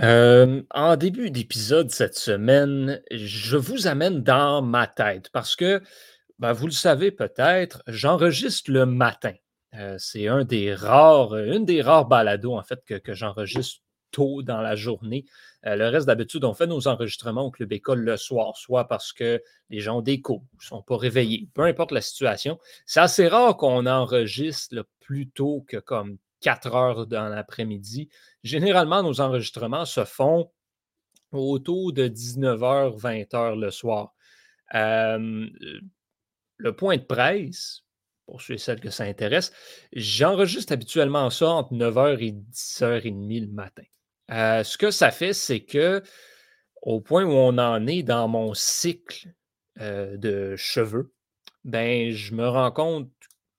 en 0.00 0.96
début 0.96 1.30
d'épisode 1.30 1.90
cette 1.90 2.16
semaine, 2.16 3.02
je 3.10 3.56
vous 3.56 3.86
amène 3.86 4.22
dans 4.22 4.62
ma 4.62 4.86
tête 4.86 5.30
parce 5.30 5.56
que, 5.56 5.82
ben, 6.38 6.52
vous 6.52 6.66
le 6.66 6.72
savez 6.72 7.10
peut-être, 7.10 7.82
j'enregistre 7.86 8.70
le 8.70 8.86
matin. 8.86 9.34
c'est 9.98 10.28
un 10.28 10.44
des 10.44 10.74
rares, 10.74 11.36
une 11.36 11.64
des 11.64 11.82
rares 11.82 12.06
balados 12.06 12.56
en 12.56 12.62
fait 12.62 12.84
que, 12.84 13.14
j'enregistre 13.14 13.82
tôt 14.10 14.42
dans 14.42 14.60
la 14.60 14.76
journée. 14.76 15.26
le 15.64 15.88
reste 15.88 16.06
d'habitude, 16.06 16.44
on 16.44 16.54
fait 16.54 16.66
nos 16.66 16.86
enregistrements 16.88 17.46
au 17.46 17.50
Club 17.50 17.72
École 17.72 18.00
le 18.00 18.16
soir, 18.16 18.56
soit 18.56 18.86
parce 18.86 19.12
que 19.12 19.42
les 19.68 19.80
gens 19.80 19.98
ont 19.98 20.02
des 20.02 20.20
cours, 20.20 20.44
ne 20.58 20.64
sont 20.64 20.82
pas 20.82 20.96
réveillés, 20.96 21.48
peu 21.54 21.64
importe 21.64 21.92
la 21.92 22.00
situation. 22.00 22.58
C'est 22.86 23.00
assez 23.00 23.26
rare 23.26 23.56
qu'on 23.56 23.84
enregistre 23.86 24.86
plus 25.00 25.28
tôt 25.28 25.64
que 25.68 25.76
comme 25.76 26.18
4 26.40 26.74
heures 26.74 27.06
dans 27.06 27.28
l'après-midi. 27.28 28.08
Généralement, 28.42 29.02
nos 29.02 29.20
enregistrements 29.20 29.84
se 29.84 30.04
font 30.04 30.50
autour 31.32 31.92
de 31.92 32.08
19h, 32.08 32.98
20h 32.98 33.58
le 33.58 33.70
soir. 33.70 34.14
le 34.72 35.50
point 36.76 36.96
de 36.96 37.02
presse, 37.02 37.84
pour 38.26 38.42
ceux 38.42 38.54
et 38.54 38.58
celles 38.58 38.80
que 38.80 38.90
ça 38.90 39.04
intéresse, 39.04 39.52
j'enregistre 39.92 40.72
habituellement 40.72 41.30
ça 41.30 41.48
entre 41.48 41.72
9h 41.72 42.18
et 42.20 42.32
10h30 42.32 43.46
le 43.46 43.52
matin. 43.52 43.84
Euh, 44.30 44.62
ce 44.64 44.76
que 44.76 44.90
ça 44.90 45.10
fait, 45.10 45.32
c'est 45.32 45.64
que 45.64 46.02
au 46.82 47.00
point 47.00 47.24
où 47.24 47.32
on 47.32 47.56
en 47.58 47.86
est 47.86 48.02
dans 48.02 48.28
mon 48.28 48.54
cycle 48.54 49.32
euh, 49.80 50.16
de 50.16 50.56
cheveux, 50.56 51.12
ben, 51.64 52.10
je 52.10 52.34
me 52.34 52.46
rends 52.46 52.70
compte 52.70 53.10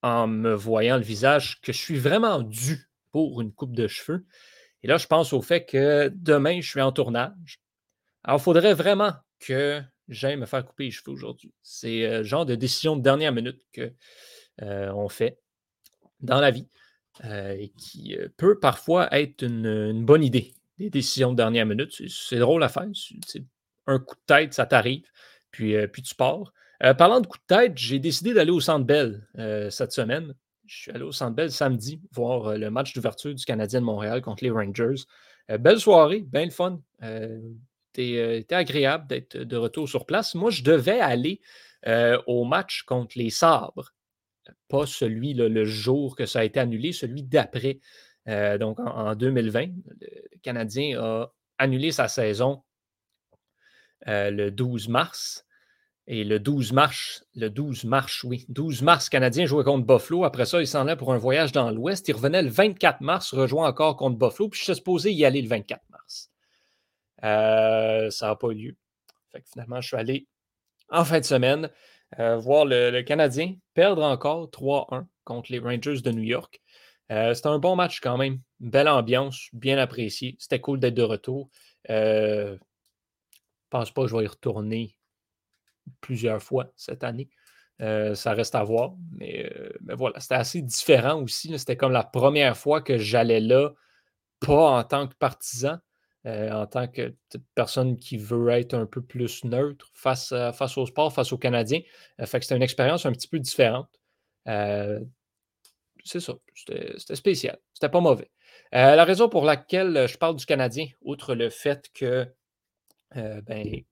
en 0.01 0.27
me 0.27 0.53
voyant 0.53 0.97
le 0.97 1.03
visage 1.03 1.59
que 1.61 1.73
je 1.73 1.77
suis 1.77 1.97
vraiment 1.97 2.41
dû 2.41 2.89
pour 3.11 3.41
une 3.41 3.51
coupe 3.51 3.75
de 3.75 3.87
cheveux. 3.87 4.25
Et 4.83 4.87
là, 4.87 4.97
je 4.97 5.07
pense 5.07 5.33
au 5.33 5.41
fait 5.41 5.65
que 5.65 6.11
demain, 6.13 6.61
je 6.61 6.69
suis 6.69 6.81
en 6.81 6.91
tournage. 6.91 7.59
Alors, 8.23 8.39
il 8.39 8.43
faudrait 8.43 8.73
vraiment 8.73 9.13
que 9.39 9.81
j'aille 10.07 10.37
me 10.37 10.45
faire 10.45 10.65
couper 10.65 10.85
les 10.85 10.91
cheveux 10.91 11.11
aujourd'hui. 11.11 11.53
C'est 11.61 12.05
euh, 12.05 12.17
le 12.19 12.23
genre 12.23 12.45
de 12.45 12.55
décision 12.55 12.97
de 12.97 13.01
dernière 13.01 13.31
minute 13.31 13.61
qu'on 13.73 13.91
euh, 14.61 15.09
fait 15.09 15.39
dans 16.19 16.41
la 16.41 16.51
vie 16.51 16.67
euh, 17.25 17.51
et 17.51 17.69
qui 17.77 18.17
peut 18.37 18.59
parfois 18.59 19.13
être 19.15 19.43
une, 19.43 20.03
bonne 20.05 20.23
idée. 20.23 20.53
Des 20.77 20.89
décisions 20.89 21.31
de 21.31 21.37
dernière 21.37 21.65
minute, 21.65 21.91
c'est 22.07 22.39
drôle 22.39 22.63
à 22.63 22.69
faire. 22.69 22.87
C'est 22.93 23.43
un 23.85 23.99
coup 23.99 24.15
de 24.15 24.21
tête, 24.25 24.53
ça 24.53 24.65
t'arrive, 24.65 25.05
puis, 25.51 25.75
puis 25.87 26.01
tu 26.01 26.15
pars. 26.15 26.53
parlant 26.97 27.19
de 27.19 27.27
coup 27.27 27.37
de 27.37 27.55
tête, 27.55 27.77
j'ai 27.77 27.99
décidé 27.99 28.33
d'aller 28.33 28.51
au 28.51 28.61
Centre 28.61 28.85
Bell 28.85 29.27
cette 29.71 29.91
semaine. 29.91 30.33
Je 30.69 30.83
suis 30.83 30.91
allé 30.91 31.01
au 31.01 31.11
Centre 31.11 31.47
samedi 31.47 31.99
voir 32.11 32.55
le 32.55 32.69
match 32.69 32.93
d'ouverture 32.93 33.33
du 33.33 33.43
Canadien 33.43 33.81
de 33.81 33.85
Montréal 33.85 34.21
contre 34.21 34.43
les 34.43 34.51
Rangers. 34.51 35.01
belle 35.59 35.79
soirée, 35.79 36.21
bien 36.21 36.45
le 36.45 36.51
fun. 36.51 36.79
C'était 37.95 38.45
agréable 38.51 39.07
d'être 39.07 39.35
de 39.35 39.57
retour 39.57 39.89
sur 39.89 40.05
place. 40.05 40.35
Moi, 40.35 40.51
je 40.51 40.61
devais 40.61 40.99
aller 40.99 41.41
au 42.27 42.45
match 42.45 42.83
contre 42.83 43.17
les 43.17 43.31
Sabres, 43.31 43.95
pas 44.67 44.85
celui 44.85 45.33
le 45.33 45.65
jour 45.65 46.15
que 46.15 46.27
ça 46.27 46.41
a 46.41 46.43
été 46.43 46.59
annulé, 46.59 46.91
celui 46.91 47.23
d'après. 47.23 47.79
donc 48.27 48.79
en, 48.79 49.15
2020, 49.15 49.69
le 50.01 50.37
Canadien 50.43 51.01
a 51.01 51.33
annulé 51.57 51.91
sa 51.91 52.07
saison 52.07 52.61
le 54.05 54.49
12 54.51 54.87
mars. 54.87 55.47
Et 56.11 56.23
le 56.23 56.39
12 56.39 56.73
mars, 56.73 57.23
le 57.35 57.51
12 57.51 57.83
mars, 57.83 58.23
oui, 58.23 58.43
12 58.49 58.81
mars, 58.81 59.09
Canadien 59.09 59.45
jouait 59.45 59.63
contre 59.63 59.85
Buffalo. 59.85 60.23
Après 60.23 60.47
ça, 60.47 60.59
il 60.59 60.65
s'en 60.65 60.87
allait 60.87 60.95
pour 60.95 61.13
un 61.13 61.19
voyage 61.19 61.51
dans 61.51 61.69
l'Ouest. 61.69 62.07
Il 62.07 62.13
revenait 62.13 62.41
le 62.41 62.49
24 62.49 63.01
mars, 63.01 63.31
rejoint 63.31 63.69
encore 63.69 63.95
contre 63.95 64.17
Buffalo. 64.17 64.49
Puis 64.49 64.59
je 64.59 64.63
suis 64.65 64.75
supposé 64.75 65.13
y 65.13 65.23
aller 65.23 65.39
le 65.39 65.47
24 65.47 65.83
mars. 65.91 66.31
Euh, 67.23 68.09
ça 68.09 68.25
n'a 68.25 68.35
pas 68.35 68.47
eu 68.47 68.55
lieu. 68.55 68.75
Fait 69.31 69.43
finalement, 69.51 69.81
je 69.81 69.87
suis 69.87 69.97
allé 69.97 70.27
en 70.89 71.05
fin 71.05 71.19
de 71.19 71.25
semaine 71.25 71.69
euh, 72.17 72.37
voir 72.37 72.65
le, 72.65 73.01
Canadien 73.03 73.53
perdre 73.75 74.01
encore 74.01 74.49
3-1 74.49 75.05
contre 75.25 75.51
les 75.51 75.59
Rangers 75.59 76.01
de 76.01 76.11
New 76.11 76.23
York. 76.23 76.59
Euh, 77.11 77.35
c'était 77.35 77.49
un 77.49 77.59
bon 77.59 77.75
match 77.75 77.99
quand 77.99 78.17
même. 78.17 78.39
Belle 78.59 78.87
ambiance, 78.87 79.49
bien 79.53 79.77
apprécié. 79.77 80.37
C'était 80.39 80.59
cool 80.59 80.79
d'être 80.79 80.95
de 80.95 81.03
retour. 81.03 81.51
Je 81.87 82.53
ne 82.53 82.57
pense 83.69 83.91
pas 83.91 84.01
que 84.01 84.07
je 84.07 84.15
vais 84.15 84.23
y 84.23 84.27
retourner 84.27 84.98
plusieurs 86.01 86.41
fois 86.41 86.71
cette 86.75 87.03
année. 87.03 87.29
Euh, 87.81 88.13
ça 88.13 88.33
reste 88.33 88.55
à 88.55 88.63
voir. 88.63 88.93
Mais, 89.17 89.51
mais 89.81 89.95
voilà, 89.95 90.19
c'était 90.19 90.35
assez 90.35 90.61
différent 90.61 91.21
aussi. 91.21 91.57
C'était 91.57 91.77
comme 91.77 91.91
la 91.91 92.03
première 92.03 92.57
fois 92.57 92.81
que 92.81 92.97
j'allais 92.97 93.39
là, 93.39 93.71
pas 94.39 94.79
en 94.79 94.83
tant 94.83 95.07
que 95.07 95.15
partisan, 95.15 95.77
euh, 96.25 96.51
en 96.51 96.67
tant 96.67 96.87
que 96.87 97.15
personne 97.55 97.97
qui 97.97 98.17
veut 98.17 98.49
être 98.49 98.73
un 98.73 98.85
peu 98.85 99.01
plus 99.01 99.43
neutre 99.45 99.89
face, 99.93 100.33
face 100.53 100.77
au 100.77 100.85
sport, 100.85 101.13
face 101.13 101.31
aux 101.31 101.37
Canadiens. 101.37 101.81
Euh, 102.19 102.25
fait 102.25 102.39
que 102.39 102.45
c'était 102.45 102.57
une 102.57 102.63
expérience 102.63 103.05
un 103.05 103.11
petit 103.13 103.27
peu 103.27 103.39
différente. 103.39 103.89
c'est 104.45 106.19
ça. 106.19 106.33
C'était 106.53 107.15
spécial. 107.15 107.57
C'était 107.73 107.89
pas 107.89 108.01
mauvais. 108.01 108.29
la 108.73 109.05
raison 109.05 109.29
pour 109.29 109.45
laquelle 109.45 110.07
je 110.07 110.17
parle 110.17 110.35
du 110.35 110.45
Canadien, 110.45 110.87
outre 111.01 111.33
le 111.33 111.49
fait 111.49 111.89
que 111.93 112.27
ben, 113.15 113.83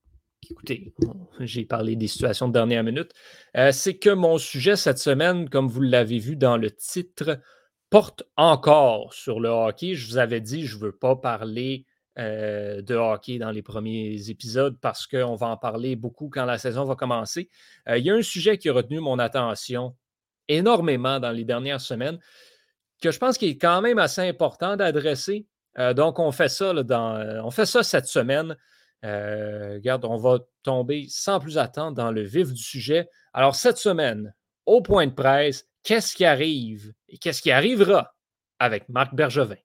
écoutez, 0.50 0.94
j'ai 1.40 1.64
parlé 1.64 1.96
des 1.96 2.08
situations 2.08 2.48
de 2.48 2.52
dernière 2.52 2.84
minute, 2.84 3.12
euh, 3.56 3.72
c'est 3.72 3.96
que 3.96 4.10
mon 4.10 4.38
sujet 4.38 4.76
cette 4.76 4.98
semaine, 4.98 5.48
comme 5.48 5.68
vous 5.68 5.80
l'avez 5.80 6.18
vu 6.18 6.36
dans 6.36 6.56
le 6.56 6.70
titre, 6.70 7.40
porte 7.90 8.24
encore 8.36 9.14
sur 9.14 9.40
le 9.40 9.48
hockey. 9.48 9.94
Je 9.94 10.06
vous 10.08 10.18
avais 10.18 10.40
dit, 10.40 10.66
je 10.66 10.76
ne 10.76 10.82
veux 10.82 10.92
pas 10.92 11.16
parler 11.16 11.86
euh, 12.18 12.82
de 12.82 12.94
hockey 12.94 13.38
dans 13.38 13.50
les 13.50 13.62
premiers 13.62 14.30
épisodes 14.30 14.78
parce 14.80 15.06
qu'on 15.06 15.34
va 15.36 15.48
en 15.48 15.56
parler 15.56 15.96
beaucoup 15.96 16.28
quand 16.28 16.44
la 16.44 16.58
saison 16.58 16.84
va 16.84 16.96
commencer. 16.96 17.48
Euh, 17.88 17.98
il 17.98 18.04
y 18.04 18.10
a 18.10 18.14
un 18.14 18.22
sujet 18.22 18.58
qui 18.58 18.68
a 18.68 18.72
retenu 18.72 19.00
mon 19.00 19.18
attention 19.18 19.96
énormément 20.48 21.20
dans 21.20 21.30
les 21.30 21.44
dernières 21.44 21.80
semaines 21.80 22.18
que 23.00 23.10
je 23.10 23.18
pense 23.18 23.38
qu'il 23.38 23.50
est 23.50 23.58
quand 23.58 23.80
même 23.80 23.98
assez 23.98 24.22
important 24.22 24.76
d'adresser. 24.76 25.46
donc, 25.94 26.18
on 26.18 26.32
fait 26.32 26.48
ça, 26.48 26.72
dans, 26.82 27.44
on 27.44 27.52
fait 27.52 27.66
ça 27.66 27.84
cette 27.84 28.06
semaine. 28.06 28.56
Euh, 29.04 29.74
regarde, 29.74 30.04
on 30.04 30.16
va 30.16 30.38
tomber 30.62 31.06
sans 31.08 31.40
plus 31.40 31.58
attendre 31.58 31.96
dans 31.96 32.10
le 32.10 32.22
vif 32.22 32.52
du 32.52 32.62
sujet. 32.62 33.08
Alors, 33.32 33.54
cette 33.54 33.78
semaine, 33.78 34.34
au 34.66 34.82
point 34.82 35.06
de 35.06 35.12
presse, 35.12 35.66
qu'est-ce 35.82 36.14
qui 36.14 36.24
arrive 36.24 36.92
et 37.08 37.18
qu'est-ce 37.18 37.42
qui 37.42 37.50
arrivera 37.50 38.14
avec 38.58 38.88
Marc 38.88 39.14
Bergevin? 39.14 39.56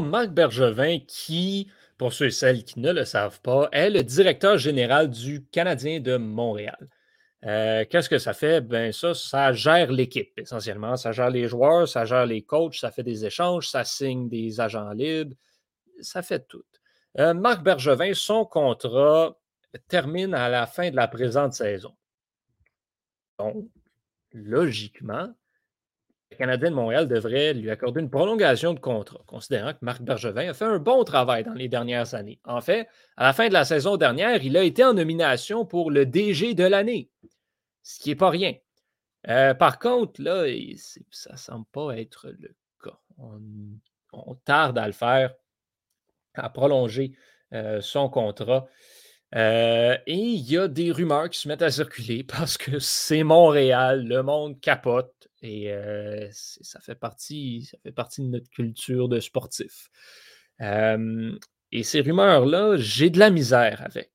Marc 0.00 0.30
Bergevin, 0.30 0.98
qui, 1.06 1.70
pour 1.98 2.12
ceux 2.12 2.26
et 2.26 2.30
celles 2.30 2.64
qui 2.64 2.80
ne 2.80 2.92
le 2.92 3.04
savent 3.04 3.40
pas, 3.40 3.68
est 3.72 3.90
le 3.90 4.02
directeur 4.02 4.58
général 4.58 5.10
du 5.10 5.44
Canadien 5.46 6.00
de 6.00 6.16
Montréal. 6.16 6.88
Euh, 7.44 7.84
qu'est-ce 7.88 8.08
que 8.08 8.18
ça 8.18 8.32
fait? 8.32 8.60
Ben 8.60 8.92
ça, 8.92 9.14
ça 9.14 9.52
gère 9.52 9.92
l'équipe 9.92 10.32
essentiellement. 10.38 10.96
Ça 10.96 11.12
gère 11.12 11.30
les 11.30 11.46
joueurs, 11.48 11.86
ça 11.86 12.04
gère 12.04 12.26
les 12.26 12.42
coachs, 12.42 12.74
ça 12.74 12.90
fait 12.90 13.02
des 13.02 13.24
échanges, 13.24 13.68
ça 13.68 13.84
signe 13.84 14.28
des 14.28 14.60
agents 14.60 14.90
libres, 14.90 15.36
ça 16.00 16.22
fait 16.22 16.46
tout. 16.48 16.64
Euh, 17.18 17.34
Marc 17.34 17.62
Bergevin, 17.62 18.12
son 18.14 18.44
contrat 18.44 19.38
termine 19.88 20.34
à 20.34 20.48
la 20.48 20.66
fin 20.66 20.90
de 20.90 20.96
la 20.96 21.08
présente 21.08 21.52
saison. 21.52 21.94
Donc, 23.38 23.68
logiquement, 24.32 25.32
Canadien 26.36 26.70
de 26.70 26.74
Montréal 26.74 27.08
devrait 27.08 27.54
lui 27.54 27.70
accorder 27.70 28.00
une 28.00 28.10
prolongation 28.10 28.74
de 28.74 28.80
contrat, 28.80 29.20
considérant 29.26 29.72
que 29.72 29.78
Marc 29.82 30.02
Bergevin 30.02 30.50
a 30.50 30.54
fait 30.54 30.64
un 30.64 30.78
bon 30.78 31.04
travail 31.04 31.44
dans 31.44 31.54
les 31.54 31.68
dernières 31.68 32.14
années. 32.14 32.40
En 32.44 32.60
fait, 32.60 32.88
à 33.16 33.24
la 33.24 33.32
fin 33.32 33.48
de 33.48 33.52
la 33.52 33.64
saison 33.64 33.96
dernière, 33.96 34.44
il 34.44 34.56
a 34.56 34.62
été 34.62 34.84
en 34.84 34.94
nomination 34.94 35.64
pour 35.64 35.90
le 35.90 36.06
DG 36.06 36.54
de 36.54 36.64
l'année, 36.64 37.10
ce 37.82 37.98
qui 37.98 38.10
n'est 38.10 38.16
pas 38.16 38.30
rien. 38.30 38.54
Euh, 39.28 39.54
par 39.54 39.78
contre, 39.78 40.22
là, 40.22 40.44
ça 41.10 41.32
ne 41.32 41.36
semble 41.36 41.66
pas 41.72 41.98
être 41.98 42.28
le 42.38 42.54
cas. 42.82 42.98
On, 43.18 44.34
tarde 44.44 44.78
à 44.78 44.86
le 44.86 44.92
faire, 44.92 45.34
à 46.34 46.48
prolonger 46.48 47.12
euh, 47.52 47.80
son 47.80 48.08
contrat. 48.08 48.66
Euh, 49.34 49.96
et 50.06 50.14
il 50.14 50.50
y 50.50 50.56
a 50.56 50.68
des 50.68 50.92
rumeurs 50.92 51.28
qui 51.28 51.40
se 51.40 51.48
mettent 51.48 51.62
à 51.62 51.70
circuler 51.70 52.22
parce 52.38 52.56
que 52.56 52.78
c'est 52.78 53.24
Montréal, 53.24 54.06
le 54.06 54.22
monde 54.22 54.60
capote. 54.60 55.15
Et 55.42 55.70
ça, 56.32 56.80
fait 56.80 56.94
partie, 56.94 57.68
ça 57.70 57.78
fait 57.82 57.92
partie 57.92 58.22
de 58.22 58.28
notre 58.28 58.48
culture 58.50 59.08
de 59.08 59.20
sportif. 59.20 59.90
et 60.60 61.82
ces 61.82 62.00
rumeurs-là, 62.00 62.76
j'ai 62.76 63.10
de 63.10 63.18
la 63.18 63.30
misère 63.30 63.82
avec, 63.82 64.12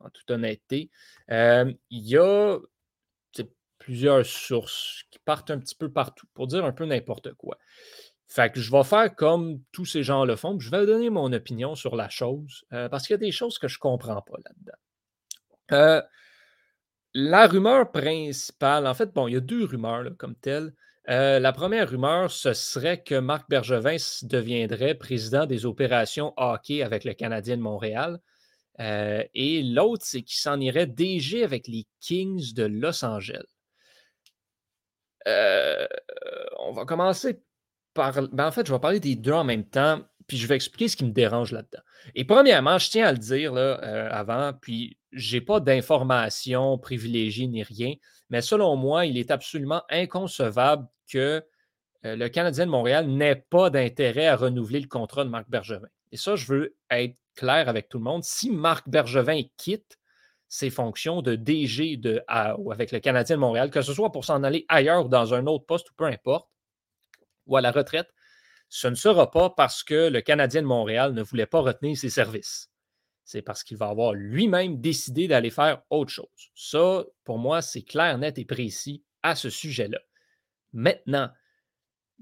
en 0.00 0.10
toute 0.10 0.30
honnêteté. 0.30 0.90
il 1.28 1.76
y 1.90 2.16
a 2.16 2.58
plusieurs 3.78 4.24
sources 4.24 5.02
qui 5.10 5.18
partent 5.18 5.50
un 5.50 5.58
petit 5.58 5.74
peu 5.74 5.90
partout 5.90 6.26
pour 6.34 6.46
dire 6.46 6.64
un 6.64 6.72
peu 6.72 6.84
n'importe 6.86 7.34
quoi. 7.34 7.58
Fait 8.28 8.50
que 8.50 8.60
je 8.60 8.70
vais 8.70 8.84
faire 8.84 9.14
comme 9.14 9.60
tous 9.72 9.84
ces 9.84 10.04
gens 10.04 10.24
le 10.24 10.36
font, 10.36 10.58
je 10.58 10.70
vais 10.70 10.86
donner 10.86 11.10
mon 11.10 11.32
opinion 11.32 11.74
sur 11.74 11.96
la 11.96 12.08
chose, 12.08 12.64
parce 12.70 13.06
qu'il 13.06 13.14
y 13.14 13.14
a 13.14 13.18
des 13.18 13.32
choses 13.32 13.58
que 13.58 13.68
je 13.68 13.76
ne 13.76 13.80
comprends 13.80 14.22
pas 14.22 14.38
là-dedans. 14.44 16.06
La 17.14 17.46
rumeur 17.46 17.92
principale, 17.92 18.86
en 18.86 18.94
fait, 18.94 19.12
bon, 19.12 19.28
il 19.28 19.34
y 19.34 19.36
a 19.36 19.40
deux 19.40 19.64
rumeurs 19.64 20.16
comme 20.18 20.34
telles. 20.34 20.72
la 21.06 21.52
première 21.52 21.90
rumeur, 21.90 22.30
ce 22.30 22.52
serait 22.52 23.02
que 23.02 23.16
Marc 23.16 23.48
Bergevin 23.48 23.96
deviendrait 24.22 24.94
président 24.94 25.46
des 25.46 25.66
opérations 25.66 26.32
hockey 26.36 26.82
avec 26.82 27.04
le 27.04 27.14
Canadien 27.14 27.56
de 27.56 27.62
Montréal. 27.62 28.18
et 28.78 29.62
l'autre, 29.62 30.04
c'est 30.06 30.22
qu'il 30.22 30.38
s'en 30.38 30.60
irait 30.60 30.86
DG 30.86 31.44
avec 31.44 31.68
les 31.68 31.86
Kings 32.00 32.54
de 32.54 32.64
Los 32.64 33.04
Angeles. 33.04 33.44
on 35.26 36.72
va 36.72 36.84
commencer 36.86 37.42
ben, 37.94 38.46
en 38.46 38.52
fait, 38.52 38.66
je 38.66 38.72
vais 38.72 38.78
parler 38.78 39.00
des 39.00 39.16
deux 39.16 39.32
en 39.32 39.44
même 39.44 39.64
temps, 39.64 40.00
puis 40.26 40.38
je 40.38 40.46
vais 40.46 40.56
expliquer 40.56 40.88
ce 40.88 40.96
qui 40.96 41.04
me 41.04 41.12
dérange 41.12 41.52
là-dedans. 41.52 41.82
Et 42.14 42.24
premièrement, 42.24 42.78
je 42.78 42.90
tiens 42.90 43.06
à 43.06 43.12
le 43.12 43.18
dire 43.18 43.52
là, 43.52 43.80
euh, 43.82 44.08
avant, 44.10 44.52
puis 44.54 44.98
je 45.12 45.36
n'ai 45.36 45.40
pas 45.40 45.60
d'informations 45.60 46.78
privilégiées 46.78 47.46
ni 47.46 47.62
rien, 47.62 47.94
mais 48.30 48.40
selon 48.40 48.76
moi, 48.76 49.06
il 49.06 49.18
est 49.18 49.30
absolument 49.30 49.82
inconcevable 49.90 50.88
que 51.10 51.44
euh, 52.04 52.16
le 52.16 52.28
Canadien 52.28 52.66
de 52.66 52.70
Montréal 52.70 53.06
n'ait 53.06 53.44
pas 53.50 53.70
d'intérêt 53.70 54.26
à 54.26 54.36
renouveler 54.36 54.80
le 54.80 54.88
contrat 54.88 55.24
de 55.24 55.30
Marc 55.30 55.48
Bergevin. 55.48 55.88
Et 56.10 56.16
ça, 56.16 56.36
je 56.36 56.46
veux 56.46 56.76
être 56.90 57.16
clair 57.34 57.68
avec 57.68 57.88
tout 57.88 57.98
le 57.98 58.04
monde. 58.04 58.24
Si 58.24 58.50
Marc 58.50 58.88
Bergevin 58.88 59.42
quitte 59.56 59.98
ses 60.48 60.70
fonctions 60.70 61.22
de 61.22 61.34
DG 61.34 61.96
de, 61.96 62.22
avec 62.28 62.92
le 62.92 63.00
Canadien 63.00 63.36
de 63.36 63.40
Montréal, 63.40 63.70
que 63.70 63.80
ce 63.80 63.94
soit 63.94 64.12
pour 64.12 64.24
s'en 64.24 64.42
aller 64.42 64.66
ailleurs 64.68 65.06
ou 65.06 65.08
dans 65.08 65.32
un 65.32 65.46
autre 65.46 65.64
poste 65.64 65.90
ou 65.90 65.94
peu 65.94 66.04
importe, 66.04 66.48
ou 67.46 67.56
à 67.56 67.60
la 67.60 67.70
retraite, 67.70 68.08
ce 68.68 68.88
ne 68.88 68.94
sera 68.94 69.30
pas 69.30 69.50
parce 69.50 69.82
que 69.82 70.08
le 70.08 70.20
Canadien 70.20 70.62
de 70.62 70.66
Montréal 70.66 71.12
ne 71.12 71.22
voulait 71.22 71.46
pas 71.46 71.60
retenir 71.60 71.96
ses 71.96 72.10
services. 72.10 72.71
C'est 73.24 73.42
parce 73.42 73.62
qu'il 73.62 73.76
va 73.76 73.88
avoir 73.88 74.14
lui-même 74.14 74.80
décidé 74.80 75.28
d'aller 75.28 75.50
faire 75.50 75.82
autre 75.90 76.10
chose. 76.10 76.50
Ça, 76.54 77.04
pour 77.24 77.38
moi, 77.38 77.62
c'est 77.62 77.82
clair, 77.82 78.18
net 78.18 78.38
et 78.38 78.44
précis 78.44 79.02
à 79.22 79.34
ce 79.34 79.48
sujet-là. 79.48 80.00
Maintenant, 80.72 81.30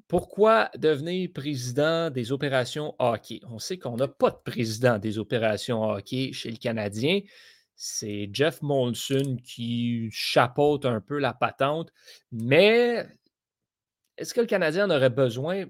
pourquoi 0.08 0.70
devenir 0.76 1.30
président 1.32 2.10
des 2.10 2.32
opérations 2.32 2.94
hockey? 2.98 3.40
On 3.48 3.58
sait 3.58 3.78
qu'on 3.78 3.96
n'a 3.96 4.08
pas 4.08 4.30
de 4.30 4.38
président 4.44 4.98
des 4.98 5.18
opérations 5.18 5.82
hockey 5.82 6.32
chez 6.32 6.50
le 6.50 6.56
Canadien. 6.56 7.20
C'est 7.76 8.28
Jeff 8.32 8.60
Molson 8.60 9.38
qui 9.42 10.08
chapeaute 10.10 10.84
un 10.84 11.00
peu 11.00 11.18
la 11.18 11.32
patente, 11.32 11.90
mais 12.30 13.06
est-ce 14.16 14.34
que 14.34 14.40
le 14.40 14.46
Canadien 14.46 14.90
en 14.90 14.94
aurait 14.94 15.08
besoin? 15.10 15.64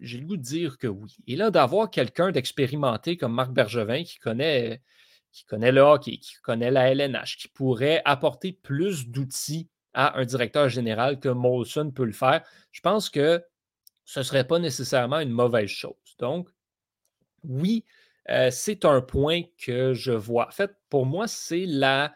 J'ai 0.00 0.18
le 0.18 0.26
goût 0.26 0.36
de 0.36 0.42
dire 0.42 0.78
que 0.78 0.86
oui. 0.86 1.16
Et 1.26 1.36
là, 1.36 1.50
d'avoir 1.50 1.90
quelqu'un 1.90 2.30
d'expérimenté 2.30 3.16
comme 3.16 3.32
Marc 3.34 3.52
Bergevin 3.52 4.02
qui 4.04 4.18
connaît, 4.18 4.82
qui 5.30 5.44
connaît 5.44 5.72
le 5.72 5.80
hockey, 5.80 6.18
qui 6.18 6.34
connaît 6.42 6.70
la 6.70 6.90
LNH, 6.90 7.36
qui 7.38 7.48
pourrait 7.48 8.02
apporter 8.04 8.52
plus 8.52 9.08
d'outils 9.08 9.68
à 9.94 10.18
un 10.18 10.24
directeur 10.24 10.68
général 10.68 11.20
que 11.20 11.28
Molson 11.28 11.90
peut 11.90 12.04
le 12.04 12.12
faire, 12.12 12.42
je 12.70 12.80
pense 12.80 13.10
que 13.10 13.44
ce 14.04 14.20
ne 14.20 14.24
serait 14.24 14.46
pas 14.46 14.58
nécessairement 14.58 15.20
une 15.20 15.30
mauvaise 15.30 15.68
chose. 15.68 15.94
Donc, 16.18 16.48
oui, 17.44 17.84
euh, 18.30 18.50
c'est 18.50 18.84
un 18.84 19.00
point 19.00 19.42
que 19.58 19.94
je 19.94 20.12
vois. 20.12 20.48
En 20.48 20.52
fait, 20.52 20.72
pour 20.88 21.06
moi, 21.06 21.28
c'est 21.28 21.66
la 21.66 22.14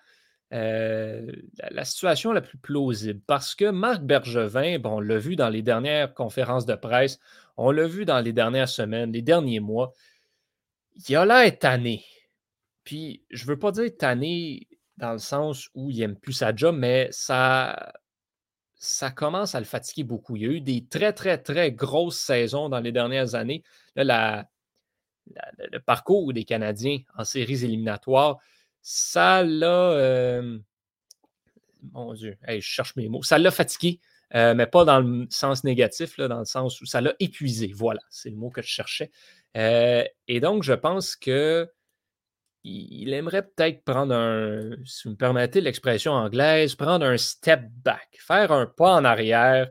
euh, 0.53 1.33
la, 1.71 1.85
situation 1.85 2.33
la 2.33 2.41
plus 2.41 2.59
plausible. 2.59 3.21
Parce 3.27 3.55
que 3.57 3.69
Marc 3.71 4.03
Bergevin, 4.03 4.79
bon, 4.79 4.99
on 4.99 5.01
l'a 5.01 5.19
vu 5.19 5.35
dans 5.35 5.49
les 5.49 5.63
dernières 5.63 6.15
conférences 6.15 6.67
de 6.67 6.77
presse, 6.77 7.19
on 7.57 7.71
l'a 7.71 7.87
vu 7.87 8.05
dans 8.05 8.21
les 8.21 8.33
dernières 8.33 8.69
semaines, 8.69 9.13
les 9.13 9.23
derniers 9.23 9.61
mois, 9.61 9.93
il 11.09 11.17
a 11.17 11.25
l'air 11.25 11.59
tanné. 11.59 12.05
Puis, 12.85 13.25
je 13.31 13.45
ne 13.45 13.49
veux 13.49 13.59
pas 13.59 13.73
dire 13.73 13.91
tanné 13.99 14.69
dans 14.97 15.13
le 15.13 15.19
sens 15.19 15.69
où 15.75 15.91
il 15.91 15.99
n'aime 15.99 16.17
plus 16.17 16.33
sa 16.33 16.55
job, 16.55 16.77
mais 16.79 17.09
ça, 17.11 17.93
commence 19.15 19.55
à 19.55 19.61
le 19.61 19.67
fatiguer 19.67 20.05
beaucoup. 20.05 20.37
Il 20.37 20.43
y 20.43 20.47
a 20.47 20.49
eu 20.49 20.61
des 20.61 20.87
très, 20.87 21.13
très, 21.13 21.39
très 21.39 21.73
grosses 21.73 22.19
saisons 22.19 22.69
dans 22.69 22.81
les 22.81 22.93
dernières 22.93 23.35
années. 23.35 23.63
Le 23.97 24.45
parcours 25.85 26.33
des 26.33 26.45
Canadiens 26.45 26.99
en 27.17 27.25
séries 27.25 27.65
éliminatoires, 27.65 28.39
ça 28.81 29.43
l'a. 29.43 29.91
Euh, 29.93 30.59
mon 31.93 32.15
Dieu, 32.15 32.39
je 32.47 32.61
cherche 32.61 32.95
mes 32.97 33.09
mots. 33.09 33.23
Ça 33.23 33.39
l'a 33.39 33.51
fatigué, 33.51 34.01
euh, 34.35 34.55
mais 34.55 34.67
pas 34.67 34.85
dans 34.85 35.01
le 35.01 35.27
sens 35.31 35.65
négatif, 35.65 36.19
là, 36.19 36.29
dans 36.29 36.41
le 36.41 36.45
sens 36.45 36.81
où 36.81 36.87
ça 36.87 37.01
l'a 37.01 37.15
épuisé. 37.21 37.73
Voilà, 37.75 38.01
c'est 38.11 38.31
le 38.31 38.37
mot 38.37 38.51
que 38.51 38.63
je 38.63 38.69
cherchais. 38.69 39.11
Euh, 39.57 40.05
et 40.29 40.41
donc, 40.41 40.63
je 40.63 40.73
pense 40.73 41.17
que 41.17 41.69
il 42.65 43.13
aimerait 43.13 43.47
peut-être 43.47 43.85
prendre 43.85 44.13
un, 44.13 44.73
si 44.85 45.05
vous 45.05 45.13
me 45.13 45.17
permettez 45.17 45.61
l'expression 45.61 46.13
anglaise, 46.13 46.75
prendre 46.75 47.07
un 47.07 47.17
step 47.17 47.61
back, 47.85 48.09
faire 48.19 48.51
un 48.51 48.67
pas 48.67 48.95
en 48.95 49.05
arrière, 49.05 49.71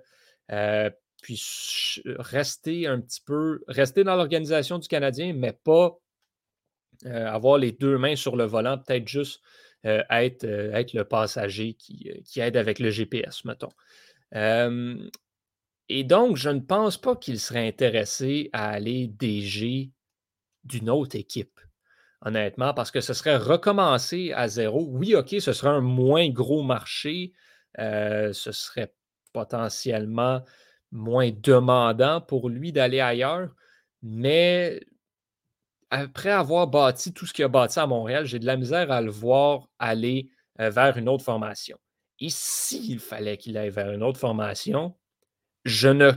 puis 1.22 2.02
rester 2.06 2.88
un 2.88 3.02
petit 3.02 3.20
peu, 3.20 3.64
rester 3.68 4.06
dans 4.06 4.16
l'organisation 4.16 4.80
du 4.80 4.88
Canadien, 4.88 5.34
mais 5.34 5.52
pas 5.52 6.00
euh, 7.06 7.28
avoir 7.28 7.58
les 7.58 7.72
deux 7.72 7.98
mains 7.98 8.16
sur 8.16 8.36
le 8.36 8.46
volant, 8.46 8.78
peut-être 8.78 9.08
juste 9.08 9.42
euh, 9.86 10.02
être, 10.10 10.46
euh, 10.46 10.72
être, 10.74 10.94
le 10.94 11.04
passager 11.04 11.74
qui, 11.74 12.10
aide 12.38 12.58
avec 12.58 12.80
le 12.80 12.90
GPS, 12.90 13.44
mettons. 13.46 13.72
Et 14.36 16.04
donc, 16.04 16.38
je 16.38 16.50
ne 16.50 16.60
pense 16.60 16.98
pas 16.98 17.16
qu'il 17.16 17.40
serait 17.40 17.68
intéressé 17.68 18.50
à 18.54 18.70
aller 18.70 19.08
DG 19.08 19.92
d'une 20.64 20.90
autre 20.90 21.16
équipe, 21.16 21.60
honnêtement, 22.22 22.74
parce 22.74 22.92
que 22.92 23.02
ce 23.02 23.14
serait 23.14 23.38
recommencer 23.38 24.34
à 24.34 24.48
zéro. 24.48 24.88
Oui, 24.90 25.16
OK, 25.16 25.36
ce 25.40 25.54
serait 25.54 25.70
un 25.70 25.82
moins 25.82 26.30
gros 26.30 26.64
marché, 26.64 27.34
ce 27.78 28.52
serait 28.52 28.94
potentiellement 29.32 30.44
moins 30.92 31.32
demandant 31.32 32.22
pour 32.22 32.50
lui 32.50 32.72
d'aller 32.72 33.00
ailleurs, 33.00 33.54
mais 34.02 34.80
après 35.90 36.32
avoir 36.32 36.68
bâti 36.68 37.14
tout 37.14 37.26
ce 37.26 37.34
qu'il 37.34 37.46
a 37.46 37.48
bâti 37.48 37.80
à 37.80 37.88
Montréal, 37.88 38.26
j'ai 38.26 38.40
de 38.40 38.46
la 38.46 38.58
misère 38.58 38.92
à 38.92 39.02
le 39.02 39.12
voir 39.12 39.70
aller 39.80 40.30
euh, 40.60 40.70
vers 40.70 40.98
une 40.98 41.10
autre 41.10 41.24
formation. 41.24 41.78
Et 42.20 42.30
s'il 42.30 43.00
fallait 43.00 43.38
qu'il 43.38 43.58
aille 43.58 43.70
vers 43.70 43.92
une 43.92 44.04
autre 44.04 44.20
formation, 44.20 44.96
je 45.66 45.90
ne 45.90 46.12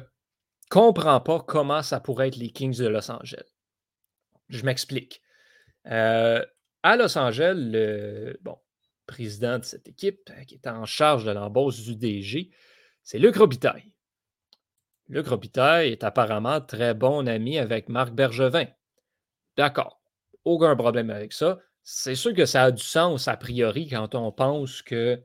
comprends 0.70 1.20
pas 1.20 1.40
comment 1.40 1.82
ça 1.82 2.00
pourrait 2.00 2.28
être 2.28 2.36
les 2.36 2.50
Kings 2.50 2.78
de 2.78 2.86
Los 2.86 3.10
Angeles. 3.10 3.54
Je 4.48 4.64
m'explique. 4.64 5.22
Euh, 5.86 6.44
à 6.82 6.96
Los 6.96 7.18
Angeles, 7.18 7.54
le 7.56 8.38
bon, 8.42 8.58
président 9.06 9.58
de 9.58 9.64
cette 9.64 9.88
équipe 9.88 10.30
euh, 10.30 10.44
qui 10.44 10.54
est 10.54 10.68
en 10.68 10.84
charge 10.84 11.24
de 11.24 11.32
l'embauche 11.32 11.82
du 11.82 11.96
DG, 11.96 12.50
c'est 13.02 13.18
Luc 13.18 13.36
Robitaille. 13.36 13.92
Luc 15.08 15.26
Robitaille 15.26 15.92
est 15.92 16.04
apparemment 16.04 16.60
très 16.60 16.94
bon 16.94 17.26
ami 17.26 17.58
avec 17.58 17.88
Marc 17.88 18.12
Bergevin. 18.12 18.66
D'accord. 19.56 20.00
Aucun 20.44 20.76
problème 20.76 21.10
avec 21.10 21.32
ça. 21.32 21.58
C'est 21.82 22.14
sûr 22.14 22.34
que 22.34 22.44
ça 22.44 22.64
a 22.64 22.70
du 22.70 22.82
sens 22.82 23.28
a 23.28 23.36
priori 23.36 23.88
quand 23.88 24.14
on 24.14 24.30
pense 24.30 24.82
que 24.82 25.22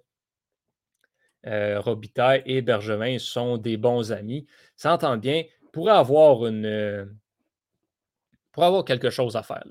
euh, 1.45 1.79
Robitaille 1.79 2.43
et 2.45 2.62
Bergevin 2.62 3.19
sont 3.19 3.57
des 3.57 3.77
bons 3.77 4.12
amis. 4.12 4.45
Ça 4.75 4.93
entend 4.93 5.17
bien. 5.17 5.43
Pourrait 5.71 5.93
avoir 5.93 6.45
une. 6.45 6.65
Euh, 6.65 7.05
pour 8.51 8.63
avoir 8.63 8.85
quelque 8.85 9.09
chose 9.09 9.35
à 9.35 9.43
faire. 9.43 9.65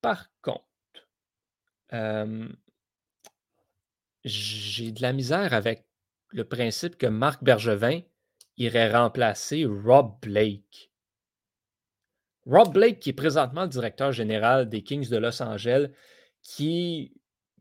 Par 0.00 0.30
contre, 0.42 0.64
euh, 1.92 2.48
j'ai 4.24 4.92
de 4.92 5.02
la 5.02 5.12
misère 5.12 5.52
avec 5.52 5.84
le 6.30 6.44
principe 6.44 6.96
que 6.96 7.06
Marc 7.06 7.44
Bergevin 7.44 8.00
irait 8.56 8.90
remplacer 8.90 9.64
Rob 9.66 10.14
Blake. 10.22 10.90
Rob 12.46 12.72
Blake, 12.72 13.00
qui 13.00 13.10
est 13.10 13.14
présentement 13.14 13.62
le 13.62 13.68
directeur 13.68 14.12
général 14.12 14.68
des 14.68 14.82
Kings 14.82 15.08
de 15.08 15.16
Los 15.16 15.42
Angeles, 15.42 15.88
qui, 16.42 17.14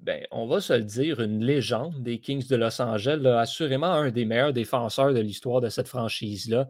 ben, 0.03 0.25
on 0.31 0.47
va 0.47 0.59
se 0.59 0.73
le 0.73 0.83
dire, 0.83 1.21
une 1.21 1.43
légende 1.43 2.03
des 2.03 2.19
Kings 2.19 2.47
de 2.47 2.57
Los 2.57 2.81
Angeles, 2.81 3.25
assurément 3.25 3.93
un 3.93 4.11
des 4.11 4.25
meilleurs 4.25 4.51
défenseurs 4.51 5.13
de 5.13 5.19
l'histoire 5.19 5.61
de 5.61 5.69
cette 5.69 5.87
franchise-là. 5.87 6.69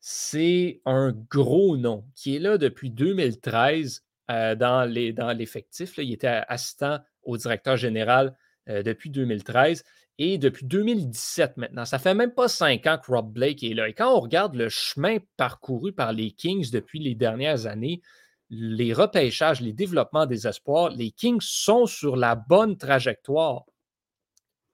C'est 0.00 0.80
un 0.84 1.12
gros 1.30 1.76
nom 1.76 2.04
qui 2.16 2.36
est 2.36 2.40
là 2.40 2.58
depuis 2.58 2.90
2013 2.90 4.04
euh, 4.30 4.54
dans 4.56 4.84
l'effectif. 4.84 5.98
il 5.98 6.12
était 6.12 6.42
assistant 6.48 6.98
au 7.22 7.36
directeur 7.36 7.76
général 7.76 8.36
euh, 8.68 8.82
depuis 8.82 9.10
2013 9.10 9.84
Et 10.18 10.36
depuis 10.38 10.66
2017 10.66 11.56
maintenant, 11.58 11.84
ça 11.84 11.98
fait 12.00 12.14
même 12.14 12.32
pas 12.32 12.48
cinq 12.48 12.86
ans 12.86 12.98
que 12.98 13.10
Rob 13.10 13.32
Blake 13.32 13.62
est 13.62 13.74
là. 13.74 13.88
Et 13.88 13.94
quand 13.94 14.12
on 14.12 14.20
regarde 14.20 14.56
le 14.56 14.68
chemin 14.68 15.18
parcouru 15.36 15.92
par 15.92 16.12
les 16.12 16.32
Kings 16.32 16.70
depuis 16.72 16.98
les 16.98 17.14
dernières 17.14 17.66
années, 17.66 18.02
les 18.50 18.92
repêchages, 18.92 19.60
les 19.60 19.72
développements 19.72 20.26
des 20.26 20.46
espoirs, 20.46 20.90
les 20.90 21.10
Kings 21.10 21.40
sont 21.40 21.86
sur 21.86 22.16
la 22.16 22.34
bonne 22.34 22.76
trajectoire. 22.76 23.64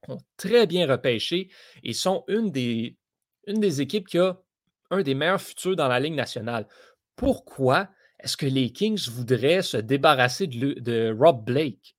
Ont 0.09 0.21
très 0.37 0.67
bien 0.67 0.87
repêché 0.87 1.51
et 1.83 1.93
sont 1.93 2.25
une 2.29 2.51
des, 2.51 2.97
équipes 3.81 4.07
qui 4.07 4.19
a 4.19 4.41
un 4.91 5.03
des 5.03 5.15
meilleurs 5.15 5.41
futurs 5.41 5.77
dans 5.77 5.89
la 5.89 5.99
Ligue 5.99 6.15
nationale. 6.15 6.69
Pourquoi 7.17 7.89
est-ce 8.21 8.37
que 8.37 8.47
les 8.47 8.71
Kings 8.71 9.09
voudraient 9.09 9.63
se 9.63 9.77
débarrasser 9.77 10.47
de, 10.47 11.17
Rob 11.19 11.45
Blake 11.45 11.97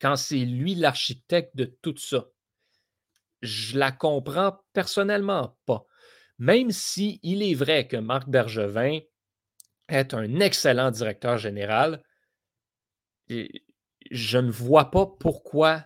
quand 0.00 0.16
c'est 0.16 0.44
lui 0.44 0.74
l'architecte 0.74 1.54
de 1.54 1.66
tout 1.66 1.96
ça? 1.96 2.26
Je 3.42 3.78
la 3.78 3.92
comprends 3.92 4.58
personnellement 4.72 5.56
pas. 5.66 5.84
Même 6.38 6.70
si 6.70 7.20
est 7.22 7.54
vrai 7.54 7.86
que 7.86 7.96
Marc 7.96 8.28
Bergevin 8.28 9.00
est 9.88 10.14
un 10.14 10.40
excellent 10.40 10.90
directeur 10.90 11.38
général, 11.38 12.02
je 13.28 14.38
ne 14.38 14.50
vois 14.50 14.90
pas 14.90 15.06
pourquoi, 15.06 15.84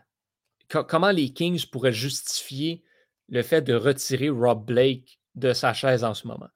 comment 0.69 1.11
les 1.11 1.33
Kings 1.33 1.67
pourraient 1.67 1.93
justifier 1.93 2.83
le 3.29 3.43
fait 3.43 3.63
de 3.63 3.75
retirer 3.75 4.29
Rob 4.29 4.65
Blake 4.65 5.21
de 5.35 5.53
sa 5.53 5.75
chaise 5.75 6.05
en 6.05 6.15
ce 6.15 6.27
moment. 6.27 6.49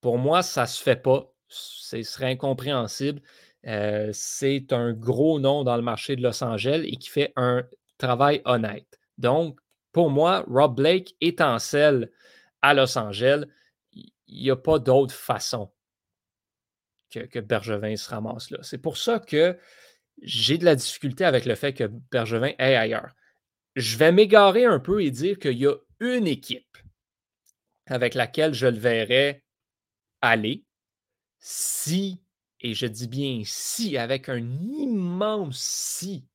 Pour 0.00 0.18
moi, 0.18 0.42
ça 0.42 0.62
ne 0.62 0.66
se 0.66 0.82
fait 0.82 0.96
pas. 1.02 1.32
Ce 1.48 2.02
serait 2.02 2.30
incompréhensible. 2.30 3.20
Euh, 3.66 4.10
c'est 4.12 4.72
un 4.72 4.92
gros 4.92 5.40
nom 5.40 5.64
dans 5.64 5.76
le 5.76 5.82
marché 5.82 6.16
de 6.16 6.22
Los 6.22 6.42
Angeles 6.42 6.82
et 6.86 6.96
qui 6.96 7.08
fait 7.08 7.32
un 7.36 7.64
travail 7.98 8.40
honnête. 8.44 8.98
Donc, 9.18 9.58
pour 9.92 10.10
moi, 10.10 10.44
Rob 10.48 10.76
Blake 10.76 11.16
étincelle 11.20 12.10
à 12.62 12.72
Los 12.72 12.96
Angeles. 12.96 13.44
Il 13.92 14.42
n'y 14.42 14.50
a 14.50 14.56
pas 14.56 14.78
d'autre 14.78 15.12
façon 15.14 15.70
que, 17.10 17.40
Bergevin 17.40 17.96
se 17.96 18.08
ramasse 18.10 18.50
là. 18.50 18.58
C'est 18.62 18.78
pour 18.78 18.96
ça 18.96 19.18
que 19.18 19.58
j'ai 20.22 20.58
de 20.58 20.64
la 20.64 20.76
difficulté 20.76 21.24
avec 21.24 21.44
le 21.44 21.54
fait 21.54 21.72
que 21.72 21.84
Bergevin 22.10 22.52
est 22.58 22.74
ailleurs. 22.74 23.14
Je 23.76 23.96
vais 23.96 24.12
m'égarer 24.12 24.64
un 24.64 24.80
peu 24.80 25.02
et 25.02 25.10
dire 25.10 25.38
qu'il 25.38 25.58
y 25.58 25.66
a 25.66 25.74
une 26.00 26.26
équipe 26.26 26.78
avec 27.86 28.14
laquelle 28.14 28.54
je 28.54 28.66
le 28.66 28.78
verrais 28.78 29.44
aller 30.22 30.64
si, 31.38 32.22
et 32.60 32.74
je 32.74 32.86
dis 32.86 33.08
bien 33.08 33.42
si, 33.44 33.96
avec 33.96 34.28
un 34.28 34.38
immense 34.38 35.58
si, 35.58 36.26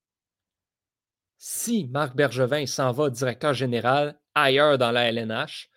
si 1.38 1.86
Marc 1.86 2.16
Bergevin 2.16 2.66
s'en 2.66 2.92
va 2.92 3.10
directeur 3.10 3.54
général 3.54 4.20
ailleurs 4.34 4.80
dans 4.80 4.92
la 4.92 5.12
LNH, 5.12 5.70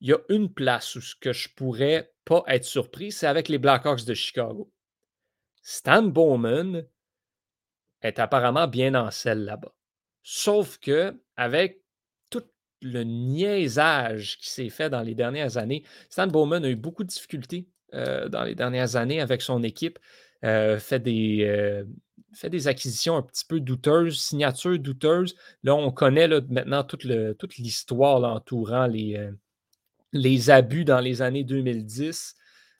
il 0.00 0.08
y 0.08 0.12
a 0.12 0.18
une 0.28 0.52
place 0.52 0.96
où 0.96 1.00
ce 1.00 1.14
que 1.16 1.32
je 1.32 1.48
pourrais 1.48 2.11
pas 2.24 2.44
être 2.48 2.64
surpris, 2.64 3.12
c'est 3.12 3.26
avec 3.26 3.48
les 3.48 3.58
Blackhawks 3.58 4.04
de 4.04 4.14
Chicago. 4.14 4.70
Stan 5.62 6.02
Bowman 6.02 6.84
est 8.02 8.18
apparemment 8.18 8.66
bien 8.66 8.94
en 8.94 9.10
selle 9.10 9.44
là-bas. 9.44 9.72
Sauf 10.22 10.78
que 10.78 11.20
avec 11.36 11.82
le 12.82 13.04
niaisage 13.04 14.38
qui 14.38 14.50
s'est 14.50 14.68
fait 14.68 14.90
dans 14.90 15.02
les 15.02 15.14
dernières 15.14 15.56
années. 15.56 15.84
Stan 16.10 16.26
Bowman 16.26 16.64
a 16.64 16.68
eu 16.68 16.76
beaucoup 16.76 17.04
de 17.04 17.08
difficultés 17.08 17.68
euh, 17.94 18.28
dans 18.28 18.42
les 18.42 18.54
dernières 18.54 18.96
années 18.96 19.20
avec 19.20 19.42
son 19.42 19.62
équipe, 19.62 19.98
euh, 20.44 20.78
fait, 20.78 20.98
des, 20.98 21.44
euh, 21.46 21.84
fait 22.34 22.50
des 22.50 22.68
acquisitions 22.68 23.16
un 23.16 23.22
petit 23.22 23.44
peu 23.44 23.60
douteuses, 23.60 24.20
signatures 24.20 24.78
douteuses. 24.78 25.36
Là, 25.62 25.74
on 25.74 25.90
connaît 25.92 26.28
maintenant 26.48 26.82
toute, 26.82 27.04
l'histoire 27.04 28.24
entourant 28.24 28.86
les, 28.86 29.30
les 30.12 30.50
abus 30.50 30.84
dans 30.84 31.00
les 31.00 31.22
années 31.22 31.44
2010. 31.44 32.34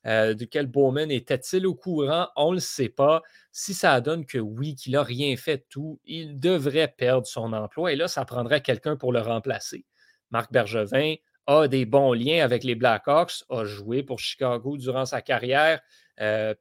de 0.04 0.44
quel 0.44 0.66
Bowman 0.66 1.10
était-il 1.10 1.66
au 1.66 1.74
courant? 1.74 2.28
On 2.36 2.50
ne 2.50 2.56
le 2.56 2.60
sait 2.60 2.88
pas. 2.88 3.22
Si 3.52 3.74
ça 3.74 4.00
donne 4.00 4.26
que 4.26 4.38
oui, 4.38 4.74
qu'il 4.74 4.92
n'a 4.92 5.02
rien 5.02 5.36
fait 5.36 5.58
de 5.58 5.64
tout, 5.68 6.00
il 6.04 6.40
devrait 6.40 6.88
perdre 6.88 7.26
son 7.26 7.52
emploi 7.52 7.92
et 7.92 7.96
là, 7.96 8.08
ça 8.08 8.24
prendrait 8.24 8.60
quelqu'un 8.60 8.96
pour 8.96 9.12
le 9.12 9.20
remplacer. 9.20 9.84
Marc 10.30 10.52
Bergevin 10.52 11.14
a 11.46 11.68
des 11.68 11.84
bons 11.84 12.12
liens 12.12 12.44
avec 12.44 12.64
les 12.64 12.74
Blackhawks, 12.74 13.44
a 13.50 13.64
joué 13.64 14.02
pour 14.02 14.18
Chicago 14.18 14.76
durant 14.76 15.04
sa 15.04 15.22
carrière, 15.22 15.80
euh, 16.20 16.54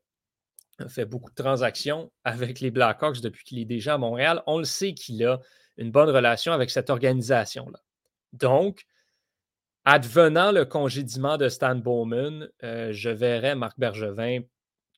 fait 0.87 1.05
beaucoup 1.05 1.29
de 1.29 1.35
transactions 1.35 2.11
avec 2.23 2.59
les 2.59 2.71
Blackhawks 2.71 3.21
depuis 3.21 3.43
qu'il 3.43 3.59
est 3.59 3.65
déjà 3.65 3.95
à 3.95 3.97
Montréal. 3.97 4.41
On 4.47 4.57
le 4.57 4.65
sait 4.65 4.93
qu'il 4.93 5.23
a 5.25 5.39
une 5.77 5.91
bonne 5.91 6.09
relation 6.09 6.53
avec 6.53 6.69
cette 6.71 6.89
organisation-là. 6.89 7.79
Donc, 8.33 8.85
advenant 9.85 10.51
le 10.51 10.65
congédiement 10.65 11.37
de 11.37 11.49
Stan 11.49 11.75
Bowman, 11.75 12.49
euh, 12.63 12.91
je 12.91 13.09
verrais 13.09 13.55
Marc 13.55 13.79
Bergevin 13.79 14.41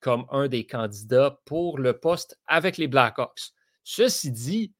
comme 0.01 0.25
un 0.31 0.47
des 0.47 0.65
candidats 0.65 1.39
pour 1.45 1.79
le 1.79 1.97
poste 1.97 2.37
avec 2.47 2.77
les 2.77 2.87
Blackhawks. 2.87 3.51
Ceci 3.83 4.31
dit, 4.31 4.73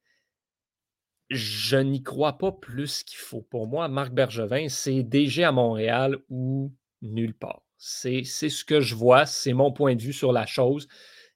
je 1.30 1.76
n'y 1.76 2.02
crois 2.02 2.36
pas 2.38 2.52
plus 2.52 3.02
qu'il 3.02 3.18
faut. 3.18 3.42
Pour 3.42 3.66
moi, 3.66 3.88
Marc 3.88 4.12
Bergevin, 4.12 4.68
c'est 4.68 5.02
DG 5.02 5.42
à 5.42 5.52
Montréal 5.52 6.18
ou 6.28 6.72
nulle 7.00 7.34
part. 7.34 7.62
C'est 7.78 8.24
ce 8.24 8.64
que 8.64 8.80
je 8.80 8.94
vois, 8.94 9.26
c'est 9.26 9.52
mon 9.52 9.72
point 9.72 9.94
de 9.94 10.02
vue 10.02 10.12
sur 10.12 10.32
la 10.32 10.46
chose. 10.46 10.88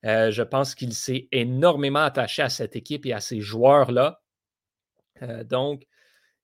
Euh, 0.04 0.30
je 0.30 0.42
pense 0.42 0.74
qu'il 0.74 0.94
s'est 0.94 1.28
énormément 1.32 2.00
attaché 2.00 2.42
à 2.42 2.48
cette 2.48 2.76
équipe 2.76 3.04
et 3.06 3.12
à 3.12 3.20
ces 3.20 3.40
joueurs-là. 3.40 4.22
Euh, 5.22 5.44
donc, 5.44 5.86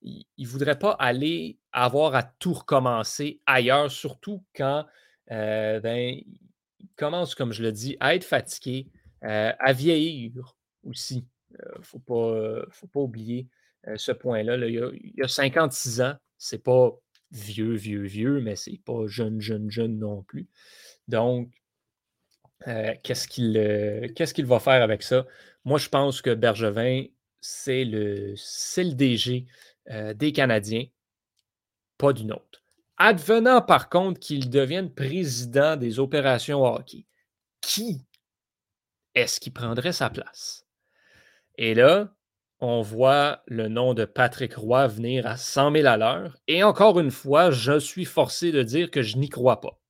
il 0.05 0.27
ne 0.39 0.47
voudrait 0.47 0.79
pas 0.79 0.93
aller 0.93 1.59
avoir 1.73 2.15
à 2.15 2.23
tout 2.23 2.53
recommencer 2.53 3.41
ailleurs, 3.47 3.91
surtout 3.91 4.45
quand 4.55 4.85
euh, 5.33 5.81
ben, 5.81 6.21
il 6.79 6.89
commence, 6.97 7.35
comme 7.35 7.53
je 7.53 7.63
le 7.63 7.73
dis, 7.73 7.97
à 8.01 8.15
être 8.15 8.25
fatigué, 8.25 8.89
à 9.23 9.73
vieillir 9.73 10.55
aussi. 10.83 11.27
Il 11.51 11.57
ne 11.79 11.83
faut 11.83 11.99
pas, 11.99 12.67
faut 12.71 12.87
pas 12.87 13.01
oublier 13.01 13.49
ce 13.97 14.13
point-là. 14.13 14.57
Il, 14.67 15.13
y 15.17 15.23
a 15.23 15.29
56 15.29 16.03
ans. 16.03 16.15
C'est 16.37 16.63
pas 16.63 16.91
vieux, 17.31 17.75
vieux, 17.75 18.03
vieux, 18.03 18.41
mais 18.41 18.55
c'est 18.55 18.81
pas 18.85 19.07
jeune, 19.07 19.41
jeune, 19.41 19.71
jeune 19.71 19.99
non 19.99 20.23
plus. 20.23 20.47
Donc, 21.09 21.51
qu'est-ce 23.03 23.29
qu'il 23.29 24.47
va 24.47 24.61
faire 24.61 24.83
avec 24.83 25.03
ça? 25.03 25.27
Moi, 25.65 25.79
je 25.79 25.89
pense 25.89 26.21
que 26.21 26.35
Bergevin, 26.35 27.05
c'est 27.41 27.85
le, 27.85 28.35
le 28.35 28.95
DG 28.95 29.47
des 29.89 30.33
Canadiens, 30.33 30.87
pas 31.99 32.13
d'une 32.13 32.33
autre. 32.33 32.63
Advenant 32.97 33.61
par 33.61 33.89
contre 33.89 34.21
qu'il 34.21 34.51
devienne 34.51 34.93
président 34.93 35.77
des 35.77 35.99
opérations 35.99 36.65
hockey, 36.65 37.07
qui 37.61 38.05
est-ce 39.15 39.41
qui 39.41 39.51
prendrait 39.51 39.93
sa 39.93 40.11
place? 40.11 40.67
Et 41.57 41.75
là, 41.75 42.15
on 42.61 42.83
voit 42.83 43.43
le 43.47 43.69
nom 43.69 43.95
de 43.95 44.05
Patrick 44.05 44.55
Roy 44.55 44.87
venir 44.87 45.27
à 45.27 45.37
100 45.37 45.73
000 45.73 45.87
à 45.87 45.97
l'heure. 45.97 46.37
Et 46.47 46.63
encore 46.63 46.99
une 46.99 47.11
fois, 47.11 47.51
je 47.51 47.79
suis 47.79 48.05
forcé 48.05 48.53
de 48.53 48.63
dire 48.63 48.91
que 48.91 49.03
je 49.03 49.19
n'y 49.19 49.29
crois 49.29 49.61
pas. 49.61 49.81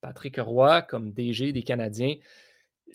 Patrick 0.00 0.36
Roy, 0.38 0.82
comme 0.82 1.12
DG 1.12 1.52
des 1.52 1.62
Canadiens, 1.62 2.16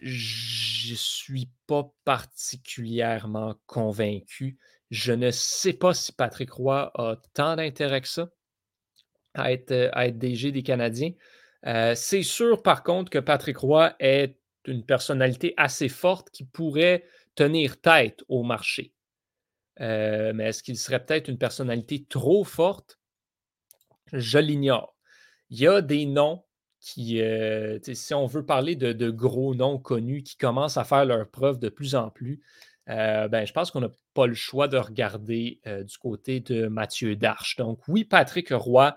je 0.02 0.92
ne 0.92 0.98
suis 0.98 1.50
pas 1.68 1.92
particulièrement 2.04 3.56
convaincu. 3.66 4.58
Je 4.96 5.12
ne 5.12 5.30
sais 5.30 5.74
pas 5.74 5.94
si 5.94 6.14
Patrick 6.14 6.52
Roy 6.52 6.90
a 6.96 7.18
tant 7.34 7.58
d'intérêt 7.58 8.00
que 8.00 8.08
ça 8.08 8.30
à 9.34 9.52
être, 9.52 9.72
être 9.72 10.18
DG 10.18 10.54
des 10.54 10.64
Canadiens. 10.64 11.12
Euh, 11.66 11.96
c'est 11.96 12.24
sûr, 12.24 12.64
par 12.64 12.82
contre, 12.82 13.10
que 13.10 13.20
Patrick 13.20 13.58
Roy 13.58 13.94
est 14.00 14.38
une 14.66 14.86
personnalité 14.86 15.54
assez 15.58 15.90
forte 15.90 16.30
qui 16.30 16.46
pourrait 16.46 17.04
tenir 17.36 17.82
tête 17.82 18.24
au 18.30 18.44
marché. 18.44 18.94
Euh, 19.82 20.32
mais 20.34 20.46
est-ce 20.46 20.64
qu'il 20.64 20.78
serait 20.78 21.06
peut-être 21.06 21.28
une 21.28 21.38
personnalité 21.38 22.06
trop 22.08 22.46
forte? 22.46 22.98
Je 24.14 24.38
l'ignore. 24.38 24.96
Il 25.50 25.60
y 25.60 25.68
a 25.68 25.82
des 25.82 26.06
noms 26.06 26.46
qui, 26.80 27.22
euh, 27.22 27.80
si 27.82 28.14
on 28.14 28.28
veut 28.28 28.46
parler 28.46 28.78
de, 28.78 29.10
gros 29.10 29.56
noms 29.56 29.78
connus 29.78 30.24
qui 30.24 30.38
commencent 30.38 30.78
à 30.78 30.86
faire 30.86 31.04
leur 31.04 31.30
preuve 31.30 31.60
de 31.60 31.68
plus 31.68 31.96
en 31.96 32.10
plus, 32.10 32.42
euh, 32.90 33.28
ben, 33.28 33.46
je 33.46 33.54
pense 33.54 33.72
qu'on 33.72 33.82
n'a 33.82 33.90
pas 34.14 34.28
le 34.28 34.34
choix 34.34 34.68
de 34.68 34.78
regarder 34.78 35.60
du 35.66 35.98
côté 35.98 36.40
de 36.40 36.68
Mathieu 36.68 37.16
Darche. 37.16 37.56
Donc 37.58 37.80
oui, 37.88 38.04
Patrick 38.04 38.50
Roy 38.52 38.96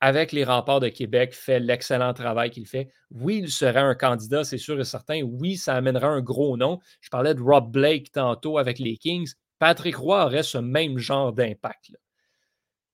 avec 0.00 0.32
les 0.32 0.44
remparts 0.44 0.80
de 0.80 0.88
Québec, 0.88 1.34
fait 1.34 1.60
l'excellent 1.60 2.14
travail 2.14 2.50
qu'il 2.50 2.66
fait. 2.66 2.90
Oui, 3.10 3.40
il 3.42 3.50
serait 3.50 3.80
un 3.80 3.94
candidat, 3.94 4.44
c'est 4.44 4.58
sûr 4.58 4.80
et 4.80 4.84
certain. 4.84 5.22
Oui, 5.22 5.56
ça 5.56 5.74
amènerait 5.74 6.06
un 6.06 6.22
gros 6.22 6.56
nom. 6.56 6.80
Je 7.02 7.10
parlais 7.10 7.34
de 7.34 7.42
Rob 7.42 7.70
Blake 7.70 8.10
tantôt 8.10 8.56
avec 8.56 8.78
les 8.78 8.96
Kings. 8.96 9.34
Patrick 9.58 9.96
Roy 9.96 10.24
aurait 10.24 10.42
ce 10.42 10.56
même 10.56 10.96
genre 10.96 11.34
d'impact. 11.34 11.92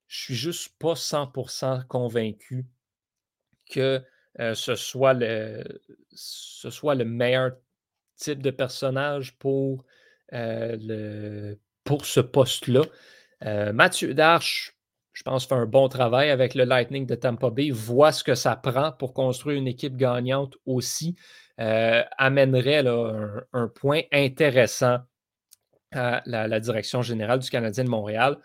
Je 0.09 0.21
suis 0.21 0.35
juste 0.35 0.77
pas 0.81 0.95
100% 0.95 1.87
convaincu 1.87 2.67
que 3.71 4.03
euh, 4.41 4.55
ce, 4.55 4.75
soit 4.75 5.15
le, 5.15 5.63
ce 6.13 6.71
soit 6.71 6.97
le 6.97 7.05
meilleur 7.05 7.53
type 8.17 8.43
de 8.43 8.51
personnage 8.51 9.37
pour, 9.39 9.81
euh, 9.81 9.85
le, 10.33 11.57
pour 11.85 12.07
ce 12.07 12.21
poste-là. 12.21 12.83
Mathieu 13.73 14.15
Darche, 14.15 14.77
je 15.17 15.23
pense, 15.23 15.47
fait 15.47 15.55
un 15.55 15.65
bon 15.65 15.89
travail 15.89 16.29
avec 16.29 16.55
le 16.55 16.65
Lightning 16.65 17.07
de 17.07 17.15
Tampa 17.15 17.49
Bay, 17.49 17.71
voit 17.71 18.13
ce 18.13 18.23
que 18.23 18.35
ça 18.35 18.55
prend 18.55 18.93
pour 18.93 19.15
construire 19.15 19.57
une 19.57 19.67
équipe 19.67 19.97
gagnante 19.97 20.57
aussi, 20.67 21.17
euh, 21.59 22.03
amènerait 22.19 22.85
un, 22.87 23.69
point 23.69 24.03
intéressant 24.13 24.99
à 25.93 26.23
la, 26.27 26.61
direction 26.61 27.01
générale 27.01 27.39
du 27.39 27.49
Canadien 27.49 27.85
de 27.85 27.89
Montréal. 27.89 28.37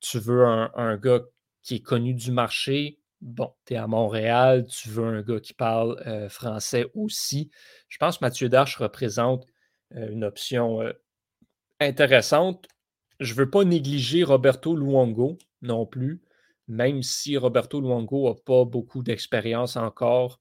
Tu 0.00 0.18
veux 0.18 0.44
un, 0.44 0.96
gars 0.96 1.20
qui 1.62 1.76
est 1.76 1.82
connu 1.82 2.14
du 2.14 2.32
marché, 2.32 2.98
bon, 3.20 3.52
tu 3.64 3.74
es 3.74 3.76
à 3.76 3.86
Montréal, 3.86 4.66
tu 4.66 4.88
veux 4.88 5.04
un 5.04 5.22
gars 5.22 5.38
qui 5.38 5.54
parle 5.54 6.02
euh, 6.08 6.28
français 6.28 6.86
aussi. 6.94 7.48
Je 7.88 7.98
pense 7.98 8.18
que 8.18 8.24
Mathieu 8.24 8.48
Darche 8.48 8.76
représente 8.76 9.46
euh, 9.46 9.51
une 9.94 10.24
option 10.24 10.80
intéressante. 11.80 12.66
Je 13.20 13.32
ne 13.32 13.38
veux 13.38 13.50
pas 13.50 13.64
négliger 13.64 14.24
Roberto 14.24 14.76
Luongo 14.76 15.38
non 15.62 15.86
plus, 15.86 16.22
même 16.68 17.02
si 17.02 17.36
Roberto 17.36 17.80
Luongo 17.80 18.28
n'a 18.28 18.34
pas 18.34 18.64
beaucoup 18.64 19.02
d'expérience 19.02 19.76
encore, 19.76 20.40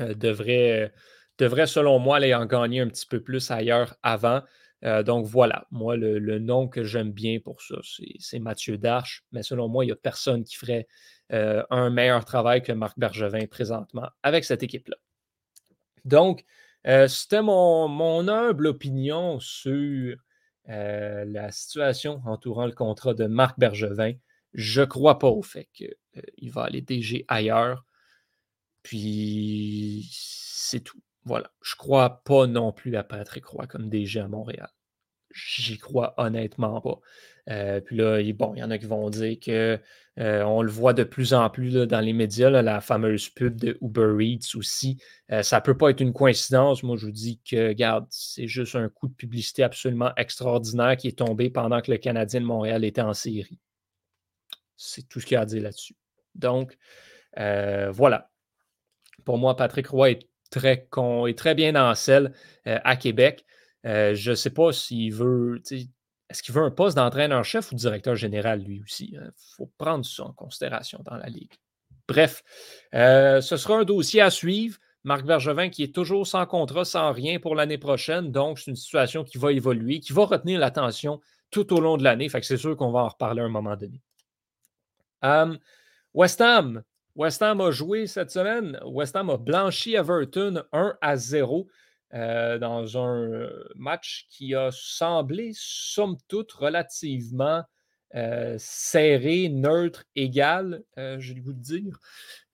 euh, 0.00 0.14
devrait, 0.14 0.92
devrait, 1.38 1.66
selon 1.66 1.98
moi, 1.98 2.16
aller 2.16 2.34
en 2.34 2.46
gagner 2.46 2.80
un 2.80 2.88
petit 2.88 3.06
peu 3.06 3.20
plus 3.20 3.50
ailleurs 3.50 3.96
avant. 4.02 4.42
Euh, 4.84 5.02
donc 5.02 5.26
voilà, 5.26 5.66
moi, 5.70 5.96
le, 5.96 6.38
nom 6.38 6.66
que 6.66 6.82
j'aime 6.82 7.12
bien 7.12 7.38
pour 7.40 7.60
ça, 7.62 7.76
c'est 8.18 8.38
Mathieu 8.38 8.78
Darche, 8.78 9.24
mais 9.32 9.42
selon 9.42 9.68
moi, 9.68 9.84
il 9.84 9.88
n'y 9.88 9.92
a 9.92 9.96
personne 9.96 10.44
qui 10.44 10.56
ferait 10.56 10.88
euh, 11.32 11.62
un 11.70 11.90
meilleur 11.90 12.24
travail 12.24 12.62
que 12.62 12.72
Marc 12.72 12.98
Bergevin 12.98 13.46
présentement 13.46 14.08
avec 14.22 14.44
cette 14.44 14.62
équipe-là. 14.62 14.96
Donc, 16.04 16.44
c'était 16.84 17.42
mon, 17.42 17.88
mon, 17.88 18.28
humble 18.28 18.66
opinion 18.66 19.38
sur 19.40 20.16
euh, 20.68 21.24
la 21.26 21.50
situation 21.50 22.22
entourant 22.24 22.66
le 22.66 22.72
contrat 22.72 23.14
de 23.14 23.26
Marc 23.26 23.58
Bergevin, 23.58 24.12
je 24.54 24.82
ne 24.82 24.86
crois 24.86 25.18
pas 25.18 25.28
au 25.28 25.42
fait 25.42 25.68
qu'il 25.72 25.94
euh, 26.16 26.50
va 26.50 26.64
aller 26.64 26.82
DG 26.82 27.24
ailleurs. 27.28 27.84
Puis 28.82 30.08
c'est 30.12 30.80
tout. 30.80 31.00
Voilà. 31.24 31.52
Je 31.62 31.74
ne 31.74 31.78
crois 31.78 32.22
pas 32.24 32.46
non 32.46 32.72
plus 32.72 32.96
à 32.96 33.04
Patrick 33.04 33.44
Roy 33.46 33.66
comme 33.66 33.88
DG 33.88 34.20
à 34.20 34.28
Montréal. 34.28 34.70
J'y 35.32 35.78
crois 35.78 36.14
honnêtement 36.18 36.80
pas. 36.80 37.00
Euh, 37.50 37.80
puis 37.80 37.96
là, 37.96 38.22
bon, 38.34 38.54
il 38.54 38.60
y 38.60 38.62
en 38.62 38.70
a 38.70 38.78
qui 38.78 38.86
vont 38.86 39.10
dire 39.10 39.38
que 39.40 39.80
euh, 40.18 40.42
on 40.42 40.62
le 40.62 40.70
voit 40.70 40.92
de 40.92 41.04
plus 41.04 41.34
en 41.34 41.48
plus 41.50 41.72
dans 41.74 42.00
les 42.00 42.12
médias, 42.12 42.50
la 42.50 42.80
fameuse 42.80 43.28
pub 43.30 43.56
de 43.56 43.78
Uber 43.80 44.24
Eats 44.24 44.56
aussi. 44.56 44.98
Euh, 45.30 45.42
ça 45.42 45.58
ne 45.58 45.62
peut 45.62 45.76
pas 45.76 45.90
être 45.90 46.00
une 46.00 46.12
coïncidence. 46.12 46.82
Moi, 46.82 46.96
je 46.96 47.06
vous 47.06 47.12
dis 47.12 47.40
que, 47.48 47.68
regarde, 47.68 48.06
c'est 48.10 48.46
juste 48.46 48.76
un 48.76 48.88
coup 48.88 49.08
de 49.08 49.14
publicité 49.14 49.62
absolument 49.62 50.12
extraordinaire 50.16 50.96
qui 50.96 51.08
est 51.08 51.18
tombé 51.18 51.50
pendant 51.50 51.80
que 51.80 51.90
le 51.90 51.98
Canadien 51.98 52.40
de 52.40 52.46
Montréal 52.46 52.84
était 52.84 53.00
en 53.00 53.14
série. 53.14 53.58
C'est 54.76 55.08
tout 55.08 55.20
ce 55.20 55.26
qu'il 55.26 55.34
y 55.34 55.38
a 55.38 55.40
à 55.40 55.46
dire 55.46 55.62
là-dessus. 55.62 55.96
Donc, 56.34 56.76
voilà. 57.36 58.30
Pour 59.24 59.38
moi, 59.38 59.56
Patrick 59.56 59.86
Roy 59.86 60.10
est 60.10 60.28
très, 60.50 60.86
con, 60.90 61.26
est 61.26 61.38
très 61.38 61.54
bien 61.54 61.74
en 61.76 61.94
selle 61.94 62.32
à 62.64 62.96
Québec. 62.96 63.44
Je 63.84 64.30
ne 64.30 64.34
sais 64.34 64.50
pas 64.50 64.72
s'il 64.72 65.12
veut. 65.12 65.60
Est-ce 66.32 66.42
qu'il 66.42 66.54
veut 66.54 66.62
un 66.62 66.70
poste 66.70 66.96
d'entraîneur-chef 66.96 67.72
ou 67.72 67.74
directeur 67.74 68.16
général, 68.16 68.62
lui 68.62 68.82
aussi? 68.82 69.10
Il 69.12 69.18
hein? 69.18 69.30
faut 69.56 69.70
prendre 69.76 70.04
ça 70.04 70.24
en 70.24 70.32
considération 70.32 71.00
dans 71.04 71.16
la 71.16 71.28
Ligue. 71.28 71.52
Bref, 72.08 72.42
euh, 72.94 73.40
ce 73.40 73.56
sera 73.56 73.78
un 73.78 73.84
dossier 73.84 74.20
à 74.20 74.30
suivre. 74.30 74.78
Marc 75.04 75.24
Bergevin 75.24 75.68
qui 75.68 75.82
est 75.82 75.94
toujours 75.94 76.26
sans 76.26 76.46
contrat, 76.46 76.84
sans 76.84 77.12
rien 77.12 77.40
pour 77.40 77.54
l'année 77.54 77.78
prochaine. 77.78 78.30
Donc, 78.30 78.58
c'est 78.58 78.70
une 78.70 78.76
situation 78.76 79.24
qui 79.24 79.36
va 79.36 79.52
évoluer, 79.52 80.00
qui 80.00 80.12
va 80.12 80.24
retenir 80.24 80.60
l'attention 80.60 81.20
tout 81.50 81.72
au 81.72 81.80
long 81.80 81.96
de 81.96 82.04
l'année. 82.04 82.28
C'est 82.28 82.56
sûr 82.56 82.76
qu'on 82.76 82.92
va 82.92 83.00
en 83.00 83.08
reparler 83.08 83.42
à 83.42 83.44
un 83.44 83.48
moment 83.48 83.76
donné. 83.76 84.00
Euh, 85.24 85.56
West 86.14 86.40
Ham. 86.40 86.82
West 87.14 87.42
Ham 87.42 87.60
a 87.60 87.70
joué 87.70 88.06
cette 88.06 88.30
semaine. 88.30 88.78
West 88.86 89.16
Ham 89.16 89.30
a 89.30 89.36
blanchi 89.36 89.94
Everton 89.94 90.62
1 90.72 90.96
à 91.00 91.16
0. 91.16 91.66
Euh, 92.14 92.58
dans 92.58 92.98
un 92.98 93.22
euh, 93.22 93.64
match 93.74 94.26
qui 94.28 94.54
a 94.54 94.68
semblé, 94.70 95.52
somme 95.54 96.18
toute, 96.28 96.52
relativement 96.52 97.62
euh, 98.14 98.54
serré, 98.58 99.48
neutre, 99.48 100.04
égal, 100.14 100.82
j'ai 100.96 101.32
le 101.32 101.54
dire. 101.54 101.98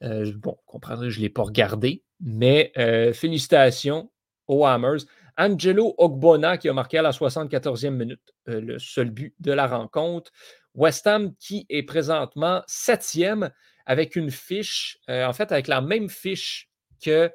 bon, 0.00 0.52
vous 0.52 0.62
comprendrez, 0.64 1.10
je 1.10 1.18
ne 1.18 1.22
l'ai 1.22 1.28
pas 1.28 1.42
regardé, 1.42 2.04
mais 2.20 2.72
félicitations 3.14 4.10
aux 4.46 4.64
Hammers. 4.64 5.00
Angelo 5.36 5.94
Ogbona 5.98 6.58
qui 6.58 6.68
a 6.68 6.72
marqué 6.72 6.98
à 6.98 7.02
la 7.02 7.10
74e 7.10 7.90
minute 7.90 8.34
le 8.46 8.78
seul 8.78 9.10
but 9.10 9.34
de 9.40 9.52
la 9.52 9.66
rencontre. 9.66 10.30
West 10.74 11.06
Ham 11.08 11.34
qui 11.36 11.66
est 11.68 11.82
présentement 11.82 12.62
septième 12.68 13.50
avec 13.86 14.14
une 14.14 14.30
fiche, 14.30 14.98
en 15.08 15.32
fait 15.32 15.50
avec 15.50 15.66
la 15.66 15.80
même 15.80 16.08
fiche 16.08 16.70
que 17.02 17.32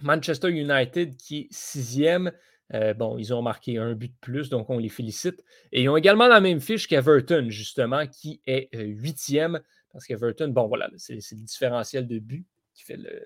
Manchester 0.00 0.50
United 0.50 1.16
qui 1.16 1.40
est 1.40 1.48
sixième. 1.50 2.32
Euh, 2.74 2.94
bon, 2.94 3.18
ils 3.18 3.34
ont 3.34 3.42
marqué 3.42 3.78
un 3.78 3.94
but 3.94 4.08
de 4.08 4.18
plus, 4.20 4.48
donc 4.48 4.70
on 4.70 4.78
les 4.78 4.88
félicite. 4.88 5.44
Et 5.72 5.82
ils 5.82 5.88
ont 5.88 5.96
également 5.96 6.28
la 6.28 6.40
même 6.40 6.60
fiche 6.60 6.88
qu'Everton, 6.88 7.46
justement, 7.48 8.06
qui 8.06 8.40
est 8.46 8.74
euh, 8.74 8.84
huitième. 8.84 9.60
Parce 9.92 10.06
qu'Everton, 10.06 10.48
bon, 10.48 10.68
voilà, 10.68 10.88
c'est 10.96 11.14
le 11.14 11.44
différentiel 11.44 12.06
de 12.06 12.18
but 12.18 12.46
qui 12.74 12.84
fait, 12.84 12.96
le, 12.96 13.22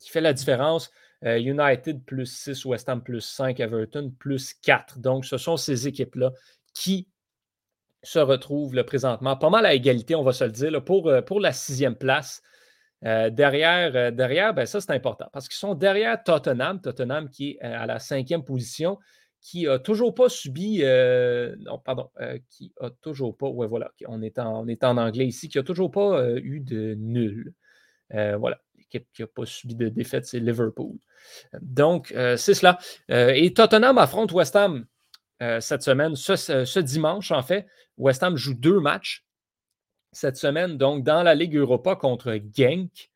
qui 0.00 0.10
fait 0.10 0.20
la 0.20 0.32
différence. 0.32 0.90
Euh, 1.24 1.38
United 1.38 2.04
plus 2.04 2.26
6, 2.26 2.64
West 2.64 2.88
Ham 2.88 3.02
plus 3.02 3.20
5, 3.20 3.60
Everton 3.60 4.12
plus 4.18 4.54
4. 4.54 4.98
Donc, 4.98 5.24
ce 5.24 5.36
sont 5.36 5.56
ces 5.56 5.86
équipes-là 5.86 6.32
qui 6.74 7.08
se 8.02 8.18
retrouvent 8.18 8.82
présentement 8.82 9.36
pas 9.36 9.50
mal 9.50 9.64
à 9.64 9.74
égalité, 9.74 10.16
on 10.16 10.24
va 10.24 10.32
se 10.32 10.42
le 10.42 10.50
dire, 10.50 10.84
pour, 10.84 11.12
pour 11.24 11.38
la 11.38 11.52
sixième 11.52 11.94
place. 11.94 12.42
Euh, 13.04 13.30
derrière, 13.30 13.96
euh, 13.96 14.10
derrière 14.10 14.54
ben 14.54 14.64
ça, 14.64 14.80
c'est 14.80 14.92
important 14.92 15.28
parce 15.32 15.48
qu'ils 15.48 15.58
sont 15.58 15.74
derrière 15.74 16.22
Tottenham, 16.22 16.80
Tottenham 16.80 17.28
qui 17.28 17.50
est 17.50 17.64
euh, 17.64 17.80
à 17.80 17.86
la 17.86 17.98
cinquième 17.98 18.44
position, 18.44 18.98
qui 19.40 19.64
n'a 19.64 19.80
toujours 19.80 20.14
pas 20.14 20.28
subi, 20.28 20.84
non, 21.58 21.78
pardon, 21.84 22.10
qui 22.48 22.72
a 22.80 22.90
toujours 22.90 23.36
pas, 23.36 23.48
ouais, 23.48 23.66
voilà, 23.66 23.90
on 24.06 24.22
est, 24.22 24.38
en, 24.38 24.62
on 24.62 24.68
est 24.68 24.84
en 24.84 24.96
anglais 24.96 25.26
ici, 25.26 25.48
qui 25.48 25.58
n'a 25.58 25.64
toujours 25.64 25.90
pas 25.90 26.24
eu 26.36 26.60
de 26.60 26.94
nul. 26.94 27.52
voilà, 28.10 28.60
l'équipe 28.78 29.04
qui 29.12 29.22
n'a 29.22 29.26
pas 29.26 29.44
subi 29.44 29.74
de 29.74 29.88
défaite, 29.88 30.26
c'est 30.26 30.38
Liverpool. 30.38 30.96
Donc, 31.60 32.14
c'est 32.36 32.54
cela. 32.54 32.78
et 33.08 33.52
Tottenham 33.52 33.98
affronte 33.98 34.30
West 34.30 34.54
Ham 34.54 34.86
cette 35.58 35.82
semaine, 35.82 36.14
ce, 36.14 36.36
ce, 36.36 36.78
dimanche, 36.78 37.32
en 37.32 37.42
fait. 37.42 37.66
West 37.98 38.22
Ham 38.22 38.36
joue 38.36 38.54
deux 38.54 38.78
matchs 38.78 39.24
cette 40.12 40.36
semaine, 40.36 40.76
donc 40.76 41.04
dans 41.04 41.22
la 41.22 41.34
Ligue 41.34 41.56
Europa 41.56 41.96
contre 41.96 42.38
Genk. 42.54 43.10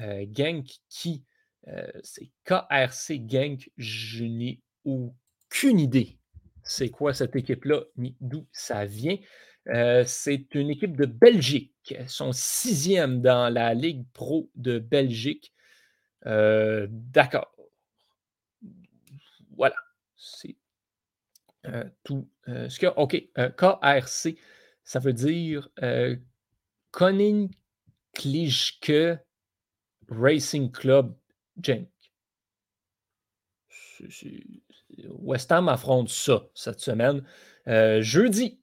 Euh, 0.00 0.26
Genk 0.32 0.66
qui, 0.88 1.24
euh, 1.68 1.86
c'est 2.02 2.30
KRC 2.44 3.22
Genk, 3.28 3.70
je 3.76 4.24
n'ai 4.24 4.60
aucune 4.84 5.78
idée 5.78 6.18
c'est 6.66 6.88
quoi 6.88 7.12
cette 7.12 7.36
équipe-là, 7.36 7.82
ni 7.98 8.16
d'où 8.22 8.46
ça 8.50 8.86
vient. 8.86 9.18
Euh, 9.68 10.02
c'est 10.06 10.54
une 10.54 10.70
équipe 10.70 10.96
de 10.96 11.04
Belgique. 11.04 11.94
Sont 12.06 12.32
sixième 12.32 13.20
dans 13.20 13.52
la 13.52 13.74
Ligue 13.74 14.06
Pro 14.14 14.50
de 14.54 14.78
Belgique. 14.78 15.52
D'accord. 16.24 17.54
Voilà. 19.54 19.76
C'est 20.16 20.56
tout 22.02 22.26
ce 22.46 22.78
que. 22.78 22.86
OK. 22.96 23.28
KRC, 23.34 24.38
ça 24.84 25.00
veut 25.00 25.12
dire 25.12 25.68
Koning 26.94 27.50
Klijke 28.14 29.18
Racing 30.08 30.70
Club 30.70 31.16
Genk. 31.60 31.88
West 35.18 35.50
Ham 35.50 35.68
affronte 35.68 36.08
ça 36.08 36.46
cette 36.54 36.78
semaine. 36.78 37.24
Euh, 37.66 38.00
jeudi 38.00 38.60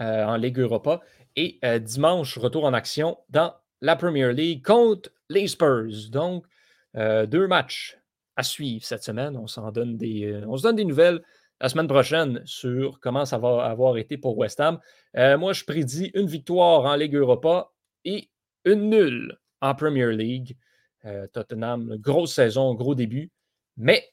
euh, 0.00 0.24
en 0.24 0.34
Ligue 0.36 0.58
Europa 0.58 1.02
et 1.36 1.60
euh, 1.64 1.78
dimanche, 1.78 2.36
retour 2.36 2.64
en 2.64 2.74
action 2.74 3.16
dans 3.28 3.54
la 3.80 3.94
Premier 3.94 4.32
League 4.32 4.64
contre 4.64 5.10
les 5.28 5.46
Spurs. 5.46 6.10
Donc, 6.10 6.46
deux 6.94 7.46
matchs 7.46 7.96
à 8.34 8.42
suivre 8.42 8.84
cette 8.84 9.04
semaine. 9.04 9.36
On 9.36 9.46
s'en 9.46 9.70
donne 9.70 9.96
des, 9.96 10.42
on 10.48 10.56
se 10.56 10.64
donne 10.64 10.76
des 10.76 10.84
nouvelles 10.84 11.22
la 11.60 11.68
semaine 11.68 11.88
prochaine 11.88 12.42
sur 12.46 13.00
comment 13.00 13.24
ça 13.24 13.38
va 13.38 13.64
avoir 13.64 13.98
été 13.98 14.16
pour 14.16 14.36
West 14.38 14.60
Ham. 14.60 14.80
Euh, 15.16 15.36
moi, 15.36 15.52
je 15.52 15.64
prédis 15.64 16.10
une 16.14 16.26
victoire 16.26 16.84
en 16.84 16.96
Ligue 16.96 17.14
Europa 17.14 17.70
et 18.04 18.30
une 18.64 18.88
nulle 18.88 19.38
en 19.60 19.74
Premier 19.74 20.10
League. 20.12 20.56
Euh, 21.04 21.26
Tottenham, 21.28 21.96
grosse 21.98 22.34
saison, 22.34 22.74
gros 22.74 22.94
début. 22.94 23.30
Mais 23.76 24.08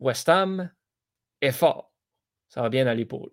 West 0.00 0.28
Ham 0.28 0.70
est 1.40 1.52
fort. 1.52 1.92
Ça 2.48 2.60
va 2.62 2.68
bien 2.68 2.86
aller 2.86 3.06
pour. 3.06 3.30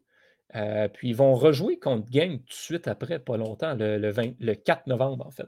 Euh, 0.56 0.88
puis 0.88 1.10
ils 1.10 1.16
vont 1.16 1.36
rejouer 1.36 1.80
contre 1.80 2.10
Gang 2.10 2.38
tout 2.38 2.46
de 2.46 2.54
suite 2.54 2.88
après, 2.88 3.20
pas 3.20 3.38
longtemps, 3.38 3.76
le, 3.76 3.98
le 3.98 4.54
4 4.54 4.88
novembre 4.88 5.26
en 5.26 5.32
fait. 5.32 5.48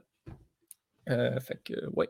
fait 1.40 1.62
que, 1.62 1.86
ouais. 1.94 2.08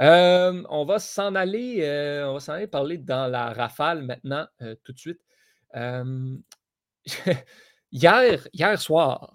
Euh, 0.00 0.62
on 0.70 0.84
va 0.86 0.98
s'en 0.98 1.34
aller, 1.34 1.82
euh, 1.82 2.26
on 2.28 2.34
va 2.34 2.40
s'en 2.40 2.52
aller 2.54 2.66
parler 2.66 2.96
dans 2.96 3.26
la 3.30 3.52
rafale 3.52 4.02
maintenant, 4.02 4.46
euh, 4.62 4.74
tout 4.82 4.92
de 4.92 4.98
suite. 4.98 5.20
hier, 7.92 8.48
hier 8.52 8.80
soir, 8.80 9.34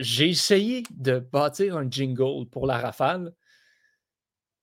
j'ai 0.00 0.30
essayé 0.30 0.82
de 0.90 1.20
bâtir 1.20 1.76
un 1.76 1.88
jingle 1.88 2.48
pour 2.50 2.66
la 2.66 2.78
rafale. 2.78 3.32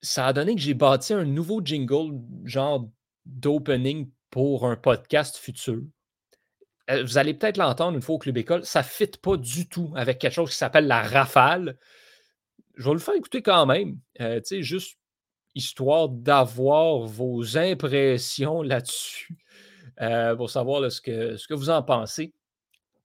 Ça 0.01 0.27
a 0.27 0.33
donné 0.33 0.55
que 0.55 0.61
j'ai 0.61 0.73
bâti 0.73 1.13
un 1.13 1.23
nouveau 1.23 1.61
jingle, 1.63 2.19
genre 2.43 2.89
d'opening 3.25 4.11
pour 4.29 4.67
un 4.67 4.75
podcast 4.75 5.37
futur. 5.37 5.81
Vous 6.89 7.17
allez 7.17 7.33
peut-être 7.33 7.55
l'entendre 7.55 7.95
une 7.95 8.01
fois 8.01 8.15
au 8.15 8.19
Club 8.19 8.37
École. 8.37 8.65
Ça 8.65 8.79
ne 8.79 8.85
fit 8.85 9.07
pas 9.07 9.37
du 9.37 9.69
tout 9.69 9.93
avec 9.95 10.19
quelque 10.19 10.33
chose 10.33 10.49
qui 10.49 10.57
s'appelle 10.57 10.87
la 10.87 11.01
rafale. 11.01 11.77
Je 12.75 12.83
vais 12.83 12.93
le 12.93 12.99
faire 12.99 13.13
écouter 13.13 13.41
quand 13.41 13.65
même. 13.65 13.99
Tu 14.19 14.41
sais, 14.43 14.61
juste 14.63 14.97
histoire 15.55 16.09
d'avoir 16.09 16.99
vos 16.99 17.57
impressions 17.57 18.61
là-dessus 18.63 19.37
euh, 20.01 20.35
pour 20.35 20.49
savoir 20.49 20.91
ce, 20.91 21.01
que, 21.01 21.37
ce 21.37 21.47
que 21.47 21.53
vous 21.53 21.69
en 21.69 21.83
pensez. 21.83 22.33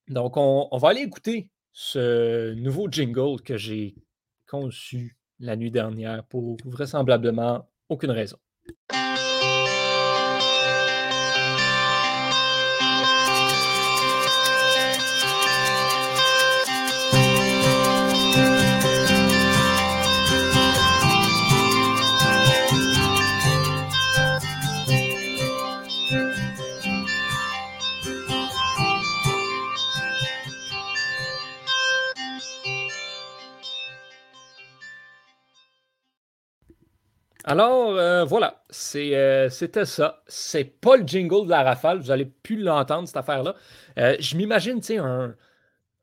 Donc, 0.07 0.37
on, 0.37 0.75
va 0.77 0.89
aller 0.89 1.01
écouter 1.01 1.49
ce 1.71 2.53
nouveau 2.55 2.89
jingle 2.89 3.41
que 3.41 3.57
j'ai 3.57 3.95
conçu 4.47 5.17
la 5.39 5.55
nuit 5.55 5.71
dernière 5.71 6.23
pour 6.25 6.57
vraisemblablement 6.65 7.69
aucune 7.89 8.11
raison. 8.11 8.37
Alors, 37.49 37.97
euh, 37.97 38.25
voilà, 38.25 38.63
euh, 38.95 39.49
c'était 39.49 39.85
ça. 39.85 40.21
C'est 40.27 40.65
pas 40.65 40.97
le 40.97 41.07
jingle 41.07 41.45
de 41.45 41.49
la 41.49 41.63
rafale, 41.63 41.97
vous 41.99 42.11
allez 42.11 42.27
plus 42.27 42.61
l'entendre, 42.61 43.07
cette 43.07 43.17
affaire-là. 43.17 43.55
Euh, 43.97 44.15
je 44.19 44.37
m'imagine, 44.37 44.79
tu 44.81 44.85
sais, 44.85 44.97
un, 44.97 45.35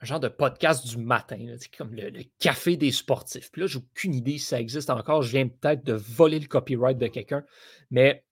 genre 0.02 0.18
de 0.18 0.26
podcast 0.26 0.84
du 0.84 0.96
matin, 0.98 1.38
comme 1.78 1.94
le, 1.94 2.24
café 2.40 2.76
des 2.76 2.90
sportifs. 2.90 3.52
Puis 3.52 3.60
là, 3.60 3.68
j'ai 3.68 3.78
aucune 3.78 4.12
idée 4.12 4.38
si 4.38 4.46
ça 4.46 4.60
existe 4.60 4.90
encore. 4.90 5.22
Je 5.22 5.30
viens 5.30 5.46
peut-être 5.46 5.84
de 5.84 5.92
voler 5.92 6.40
le 6.40 6.48
copyright 6.48 6.98
de 6.98 7.06
quelqu'un, 7.06 7.44
mais 7.92 8.24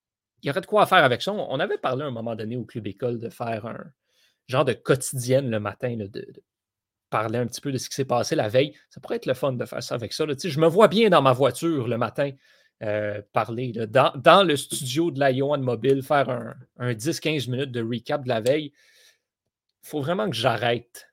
il 0.43 0.49
y 0.49 0.51
aurait 0.51 0.63
de 0.63 0.67
quoi 0.67 0.85
faire 0.85 1.05
avec 1.05 1.23
ça. 1.23 1.33
On 1.33 1.61
avait 1.61 1.79
parlé 1.79 2.03
à 2.03 2.07
un 2.07 2.11
moment 2.11 2.35
donné 2.35 2.57
au 2.57 2.65
Club 2.65 2.89
École 2.89 3.21
de 3.21 3.29
faire 3.29 3.65
un 3.67 3.79
genre 4.49 4.65
de 4.65 4.73
quotidienne 4.73 5.51
le 5.51 5.61
matin, 5.61 5.97
de, 5.97 6.27
parler 7.11 7.39
un 7.39 7.47
petit 7.47 7.61
peu 7.61 7.71
de 7.71 7.79
ce 7.79 7.89
qui 7.89 7.95
s'est 7.95 8.05
passé 8.05 8.35
la 8.35 8.49
veille. 8.49 8.75
Ça 8.91 9.01
pourrait 9.01 9.17
être 9.17 9.27
le 9.27 9.35
fun 9.35 9.53
de 9.53 9.65
faire 9.67 9.85
ça 9.85 9.95
avec 9.95 10.13
ça. 10.13 10.25
Je 10.27 10.59
me 10.59 10.67
vois 10.67 10.89
bien 10.89 11.11
dans 11.11 11.23
ma 11.23 11.33
voiture 11.33 11.87
le 11.87 11.97
matin 11.97 12.33
euh, 12.83 13.23
parler. 13.33 13.73
Dans, 13.73 14.43
le 14.47 14.57
studio 14.57 15.13
de 15.13 15.21
la 15.21 15.31
Yohan 15.31 15.59
Mobile, 15.59 16.03
faire 16.03 16.29
un, 16.29 16.93
10-15 16.93 17.49
minutes 17.49 17.71
de 17.71 17.81
recap 17.81 18.25
de 18.25 18.29
la 18.29 18.41
veille, 18.41 18.73
il 19.83 19.89
faut 19.89 20.01
vraiment 20.01 20.29
que 20.29 20.35
j'arrête 20.35 21.09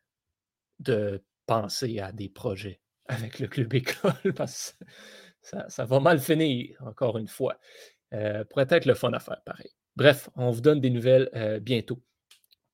de 0.79 1.23
penser 1.45 1.99
à 1.99 2.11
des 2.11 2.29
projets 2.29 2.81
avec 3.05 3.39
le 3.39 3.47
club 3.47 3.73
école 3.75 4.33
parce 4.35 4.75
que 4.79 4.85
ça, 5.69 5.85
va 5.85 5.99
mal 5.99 6.19
finir, 6.19 6.75
encore 6.85 7.17
une 7.17 7.27
fois. 7.27 7.57
Euh, 8.13 8.43
pourrait 8.43 8.67
être 8.69 8.85
le 8.85 8.95
fun 8.95 9.13
à 9.13 9.19
faire 9.19 9.41
pareil. 9.45 9.69
Bref, 9.95 10.29
on 10.35 10.49
vous 10.49 10.61
donne 10.61 10.81
des 10.81 10.89
nouvelles 10.89 11.29
euh, 11.35 11.59
bientôt. 11.59 12.01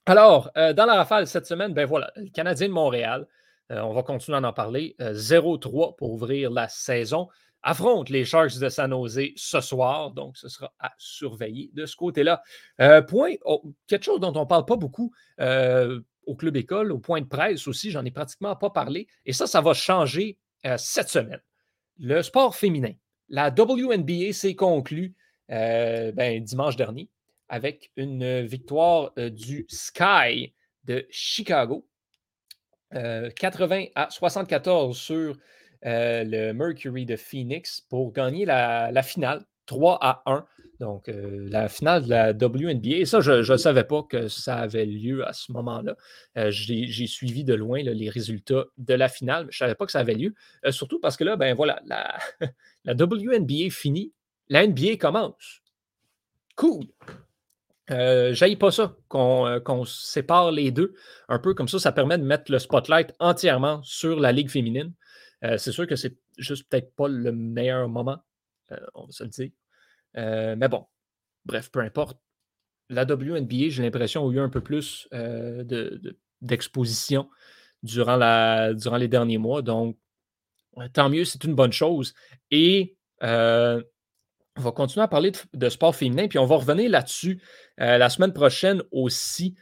Alors, 0.05 0.49
dans 0.55 0.85
la 0.85 0.95
rafale 0.95 1.27
cette 1.27 1.45
semaine, 1.45 1.73
ben 1.73 1.85
voilà, 1.85 2.13
le 2.15 2.29
Canadien 2.29 2.69
de 2.69 2.73
Montréal, 2.73 3.27
on 3.69 3.91
va 3.91 4.03
continuer 4.03 4.37
à 4.37 4.41
en 4.41 4.53
parler. 4.53 4.95
0-3 4.99 5.97
pour 5.97 6.13
ouvrir 6.13 6.49
la 6.49 6.69
saison 6.69 7.27
affronte 7.67 8.09
les 8.09 8.23
Sharks 8.23 8.59
de 8.59 8.69
San 8.69 8.91
Jose 8.91 9.19
ce 9.35 9.59
soir. 9.59 10.11
Donc, 10.11 10.37
ce 10.37 10.47
sera 10.47 10.73
à 10.79 10.93
surveiller 10.97 11.69
de 11.73 11.85
ce 11.85 11.97
côté-là. 11.97 12.41
Euh, 12.79 13.01
point, 13.01 13.33
oh, 13.43 13.61
quelque 13.87 14.05
chose 14.05 14.21
dont 14.21 14.31
on 14.35 14.41
ne 14.41 14.45
parle 14.45 14.65
pas 14.65 14.77
beaucoup 14.77 15.13
euh, 15.41 15.99
au 16.25 16.35
Club 16.35 16.55
École, 16.55 16.93
au 16.93 16.99
point 16.99 17.19
de 17.19 17.27
presse 17.27 17.67
aussi, 17.67 17.91
j'en 17.91 18.05
ai 18.05 18.11
pratiquement 18.11 18.55
pas 18.55 18.69
parlé. 18.69 19.07
Et 19.25 19.33
ça, 19.33 19.47
ça 19.47 19.59
va 19.59 19.73
changer 19.73 20.37
euh, 20.65 20.77
cette 20.77 21.09
semaine. 21.09 21.41
Le 21.99 22.21
sport 22.21 22.55
féminin. 22.55 22.93
La 23.27 23.49
WNBA 23.49 24.31
s'est 24.31 24.55
conclue 24.55 25.13
ben, 25.49 26.43
dimanche 26.43 26.77
dernier 26.77 27.09
avec 27.49 27.91
une 27.97 28.41
victoire 28.45 29.13
du 29.17 29.65
Sky 29.69 30.53
de 30.85 31.05
Chicago. 31.09 31.85
80 32.91 33.85
à 33.95 34.09
74 34.09 34.97
sur 34.97 35.35
euh, 35.85 36.23
le 36.25 36.53
Mercury 36.53 37.05
de 37.05 37.15
Phoenix 37.15 37.81
pour 37.81 38.11
gagner 38.11 38.45
la, 38.45 39.03
finale 39.03 39.43
3 39.65 39.97
à 40.01 40.23
1. 40.25 40.45
Donc, 40.79 41.09
euh, 41.09 41.47
la 41.49 41.69
finale 41.69 42.03
de 42.03 42.09
la 42.09 42.31
WNBA. 42.33 42.97
Et 42.97 43.05
ça, 43.05 43.19
je 43.19 43.51
ne 43.51 43.57
savais 43.57 43.83
pas 43.83 44.03
que 44.03 44.27
ça 44.27 44.57
avait 44.57 44.85
lieu 44.85 45.27
à 45.27 45.33
ce 45.33 45.51
moment-là. 45.53 45.95
Euh, 46.37 46.51
j'ai 46.51 47.07
suivi 47.07 47.43
de 47.43 47.55
loin 47.55 47.81
les 47.81 48.09
résultats 48.09 48.65
de 48.77 48.93
la 48.93 49.09
finale, 49.09 49.45
mais 49.45 49.51
je 49.51 49.57
ne 49.57 49.67
savais 49.67 49.75
pas 49.75 49.85
que 49.85 49.91
ça 49.91 49.99
avait 49.99 50.13
lieu. 50.13 50.35
surtout 50.69 50.99
parce 50.99 51.17
que 51.17 51.23
là, 51.23 51.35
ben 51.35 51.55
voilà, 51.55 51.81
la, 51.85 52.17
WNBA 52.85 53.69
finit, 53.71 54.13
la 54.49 54.67
NBA 54.67 54.97
commence. 54.97 55.61
Cool. 56.55 56.85
Euh, 57.89 58.35
pas 58.59 58.71
ça, 58.71 58.95
qu'on 59.07 59.85
sépare 59.85 60.51
les 60.51 60.71
deux. 60.71 60.93
Un 61.29 61.39
peu 61.39 61.53
comme 61.53 61.67
ça, 61.67 61.79
ça 61.79 61.91
permet 61.91 62.17
de 62.17 62.23
mettre 62.23 62.51
le 62.51 62.59
spotlight 62.59 63.13
entièrement 63.19 63.81
sur 63.83 64.19
la 64.19 64.31
Ligue 64.31 64.49
féminine. 64.49 64.93
Euh, 65.43 65.57
c'est 65.57 65.71
sûr 65.71 65.87
que 65.87 65.95
c'est 65.95 66.17
juste 66.37 66.67
peut-être 66.69 66.95
pas 66.95 67.07
le 67.07 67.31
meilleur 67.31 67.87
moment, 67.89 68.17
euh, 68.71 68.77
on 68.95 69.05
va 69.05 69.11
se 69.11 69.23
le 69.23 69.29
dire. 69.29 69.51
Euh, 70.17 70.55
mais 70.57 70.67
bon, 70.67 70.85
bref, 71.45 71.69
peu 71.71 71.79
importe. 71.79 72.19
La 72.89 73.03
WNBA, 73.03 73.69
j'ai 73.69 73.83
l'impression, 73.83 74.27
a 74.27 74.31
eu 74.31 74.39
un 74.39 74.49
peu 74.49 74.61
plus 74.61 75.09
d'exposition 76.41 77.29
durant, 77.83 78.17
les 78.97 79.07
derniers 79.09 79.37
mois. 79.37 79.61
Donc, 79.61 79.97
tant 80.93 81.09
mieux, 81.09 81.25
c'est 81.25 81.43
une 81.43 81.53
bonne 81.53 81.73
chose. 81.73 82.13
Et 82.49 82.95
on 83.21 83.81
va 84.61 84.71
continuer 84.71 85.03
à 85.03 85.09
parler 85.09 85.33
de, 85.53 85.69
sport 85.69 85.95
féminin, 85.95 86.29
puis 86.29 86.39
on 86.39 86.45
va 86.45 86.55
revenir 86.55 86.89
là-dessus 86.89 87.41
la 87.77 88.09
semaine 88.09 88.31
prochaine 88.31 88.81
aussi. 88.91 89.55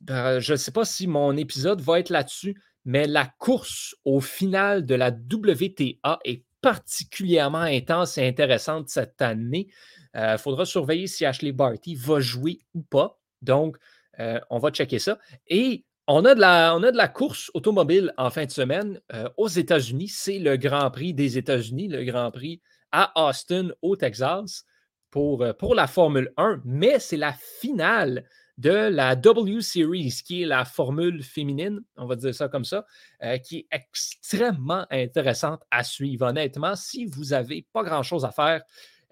Ben, 0.00 0.38
je 0.38 0.52
ne 0.52 0.56
sais 0.56 0.70
pas 0.70 0.84
si 0.84 1.08
mon 1.08 1.36
épisode 1.36 1.80
va 1.80 1.98
être 1.98 2.10
là-dessus, 2.10 2.62
mais 2.88 3.06
la 3.06 3.26
course 3.26 3.94
au 4.06 4.18
final 4.18 4.86
de 4.86 4.94
la 4.94 5.10
WTA 5.10 6.20
est 6.24 6.42
particulièrement 6.62 7.60
intense 7.60 8.16
et 8.16 8.26
intéressante 8.26 8.88
cette 8.88 9.20
année. 9.20 9.68
Il 10.14 10.20
euh, 10.20 10.38
faudra 10.38 10.64
surveiller 10.64 11.06
si 11.06 11.26
Ashley 11.26 11.52
Barty 11.52 11.96
va 11.96 12.18
jouer 12.20 12.60
ou 12.72 12.80
pas. 12.80 13.20
Donc, 13.42 13.76
euh, 14.20 14.40
on 14.48 14.58
va 14.58 14.70
checker 14.70 14.98
ça. 14.98 15.18
Et 15.48 15.84
on 16.06 16.24
a, 16.24 16.34
de 16.34 16.96
la, 16.96 17.08
course 17.08 17.50
automobile 17.52 18.14
en 18.16 18.30
fin 18.30 18.46
de 18.46 18.50
semaine 18.50 18.98
euh, 19.12 19.28
aux 19.36 19.48
États-Unis. 19.48 20.08
C'est 20.08 20.38
le 20.38 20.56
Grand 20.56 20.90
Prix 20.90 21.12
des 21.12 21.36
États-Unis, 21.36 21.88
le 21.88 22.04
Grand 22.04 22.30
Prix 22.30 22.62
à 22.90 23.28
Austin, 23.28 23.68
au 23.82 23.96
Texas, 23.96 24.64
pour 25.10 25.44
la 25.74 25.86
Formule 25.86 26.32
1. 26.38 26.62
Mais 26.64 27.00
c'est 27.00 27.18
la 27.18 27.34
finale 27.34 28.24
de 28.58 28.70
la 28.70 29.14
W 29.14 29.62
Series, 29.62 30.20
qui 30.26 30.42
est 30.42 30.46
la 30.46 30.64
formule 30.64 31.22
féminine, 31.22 31.80
on 31.96 32.06
va 32.06 32.16
dire 32.16 32.34
ça 32.34 32.48
comme 32.48 32.64
ça, 32.64 32.84
euh, 33.22 33.38
qui 33.38 33.58
est 33.58 33.68
extrêmement 33.70 34.84
intéressante 34.90 35.62
à 35.70 35.84
suivre. 35.84 36.26
Honnêtement, 36.26 36.74
si 36.74 37.06
vous 37.06 37.26
n'avez 37.26 37.66
pas 37.72 37.84
grand-chose 37.84 38.24
à 38.24 38.32
faire 38.32 38.62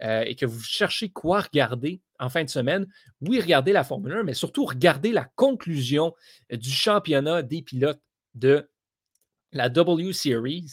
euh, 0.03 0.25
et 0.27 0.35
que 0.35 0.47
vous 0.47 0.61
cherchez 0.61 1.11
quoi 1.11 1.43
regarder 1.43 2.03
en 2.19 2.29
fin 2.29 2.43
de 2.43 2.51
semaine, 2.51 2.87
oui, 3.21 3.41
regardez 3.41 3.73
la 3.73 3.85
Formule 3.85 4.15
1, 4.15 4.23
mais 4.25 4.35
surtout 4.35 4.65
regardez 4.65 5.13
la 5.13 5.31
conclusion 5.37 6.13
euh, 6.53 6.57
du 6.57 6.71
championnat 6.71 7.43
des 7.43 7.63
pilotes 7.63 8.03
de 8.35 8.69
la 9.53 9.69
W 9.69 10.13
Series. 10.13 10.73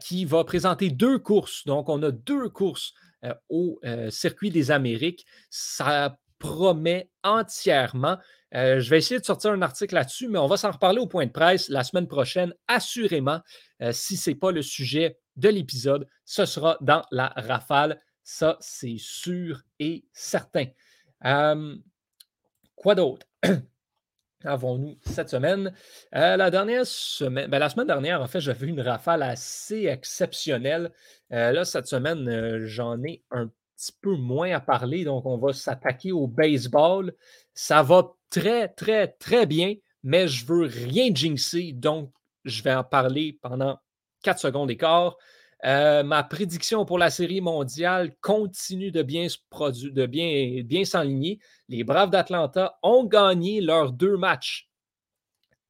qui 0.00 0.26
va 0.26 0.44
présenter 0.44 0.90
deux 0.90 1.18
courses. 1.18 1.64
Donc, 1.64 1.88
on 1.88 2.02
a 2.02 2.10
deux 2.10 2.50
courses 2.50 2.92
au 3.48 3.80
circuit 4.10 4.50
des 4.50 4.70
Amériques. 4.70 5.24
Ça 5.48 6.18
promet 6.42 7.08
entièrement. 7.22 8.18
Euh, 8.56 8.80
je 8.80 8.90
vais 8.90 8.98
essayer 8.98 9.20
de 9.20 9.24
sortir 9.24 9.52
un 9.52 9.62
article 9.62 9.94
là-dessus, 9.94 10.26
mais 10.26 10.40
on 10.40 10.48
va 10.48 10.56
s'en 10.56 10.72
reparler 10.72 10.98
au 10.98 11.06
point 11.06 11.24
de 11.24 11.30
presse 11.30 11.68
la 11.68 11.84
semaine 11.84 12.08
prochaine, 12.08 12.52
assurément. 12.66 13.40
Euh, 13.80 13.92
si 13.92 14.16
ce 14.16 14.30
n'est 14.30 14.36
pas 14.36 14.50
le 14.50 14.60
sujet 14.60 15.18
de 15.36 15.48
l'épisode, 15.48 16.08
ce 16.24 16.44
sera 16.44 16.78
dans 16.80 17.04
la 17.12 17.32
rafale. 17.36 18.00
Ça, 18.24 18.56
c'est 18.58 18.96
sûr 18.98 19.62
et 19.78 20.04
certain. 20.12 20.66
Euh, 21.24 21.76
quoi 22.74 22.96
d'autre? 22.96 23.24
avons-nous 24.44 24.98
cette 25.02 25.28
semaine? 25.28 25.72
la 26.10 26.50
dernière 26.50 26.84
semaine, 26.84 27.48
ben, 27.48 27.60
la 27.60 27.68
semaine 27.68 27.86
dernière, 27.86 28.20
en 28.20 28.26
fait, 28.26 28.40
j'avais 28.40 28.66
une 28.66 28.80
rafale 28.80 29.22
assez 29.22 29.86
exceptionnelle. 29.86 30.90
là, 31.30 31.64
cette 31.64 31.86
semaine, 31.86 32.66
j'en 32.66 33.00
ai 33.04 33.22
un 33.30 33.48
petit 33.82 33.98
peu 34.00 34.16
moins 34.16 34.52
à 34.52 34.60
parler, 34.60 35.04
donc 35.04 35.26
on 35.26 35.38
va 35.38 35.52
s'attaquer 35.52 36.12
au 36.12 36.26
baseball. 36.26 37.12
Ça 37.54 37.82
va 37.82 38.12
très, 38.30 38.68
très, 38.68 39.08
très 39.08 39.46
bien 39.46 39.74
mais 40.02 40.28
je 40.28 40.44
veux 40.46 40.66
rien 40.66 41.10
jinxer, 41.14 41.72
donc 41.72 42.12
je 42.44 42.62
vais 42.62 42.74
en 42.74 42.84
parler 42.84 43.38
pendant 43.40 43.78
4 44.22 44.38
secondes 44.40 44.70
et 44.70 44.76
quart. 44.76 45.16
Euh, 45.64 46.02
ma 46.02 46.24
prédiction 46.24 46.84
pour 46.84 46.98
la 46.98 47.08
série 47.08 47.40
mondiale 47.40 48.16
continue 48.20 48.90
de 48.90 49.02
bien 49.02 49.28
se 49.28 49.38
produire, 49.48 49.92
de 49.92 50.06
bien, 50.06 50.62
bien 50.64 50.84
s'enligner. 50.84 51.38
Les 51.68 51.84
Braves 51.84 52.10
d'Atlanta 52.10 52.78
ont 52.82 53.04
gagné 53.04 53.60
leurs 53.60 53.92
deux 53.92 54.16
matchs 54.16 54.68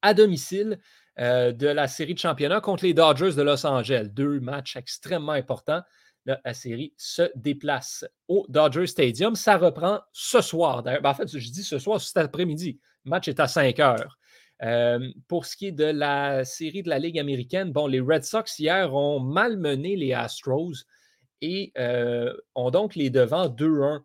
à 0.01 0.15
domicile 0.15 0.79
euh, 1.19 1.53
de 1.53 1.67
la 1.67 1.89
série 1.89 2.15
de 2.15 2.19
championnat 2.19 2.63
contre 2.63 2.85
les 2.85 2.95
Dodgers 2.95 3.35
de 3.37 3.43
Los 3.43 3.67
Angeles. 3.67 4.09
Deux 4.11 4.41
matchs 4.41 4.77
extrêmement 4.77 5.33
importants. 5.33 5.83
La 6.27 6.55
série 6.55 6.95
se 6.97 7.31
déplace 7.35 8.05
au 8.29 8.47
Dodger 8.49 8.87
Stadium. 8.87 9.35
Ça 9.35 9.57
reprend 9.57 10.01
ce 10.13 10.41
soir. 10.41 10.83
Ben, 10.83 11.01
en 11.05 11.15
fait, 11.15 11.37
je 11.37 11.51
dis 11.51 11.65
ce 11.65 11.79
soir, 11.79 12.01
cet 12.01 12.17
après-midi. 12.17 12.79
Le 13.05 13.11
match 13.11 13.29
est 13.29 13.41
à 13.41 13.49
5 13.49 13.79
heures. 13.81 14.19
Euh, 14.63 15.11
pour 15.27 15.45
ce 15.45 15.57
qui 15.57 15.67
est 15.67 15.73
de 15.73 15.85
la 15.85 16.45
série 16.45 16.83
de 16.83 16.89
la 16.89 16.99
Ligue 17.01 17.19
américaine, 17.19 17.73
bon, 17.73 17.89
les 17.89 18.01
Red 18.01 18.25
Sox 18.25 18.59
hier 18.59 18.95
ont 18.95 19.19
malmené 19.19 19.97
les 19.97 20.13
Astros 20.13 20.85
et 21.41 21.73
euh, 21.79 22.33
ont 22.55 22.71
donc 22.71 22.95
les 22.95 23.11
devants 23.11 23.49
2-1 23.49 24.03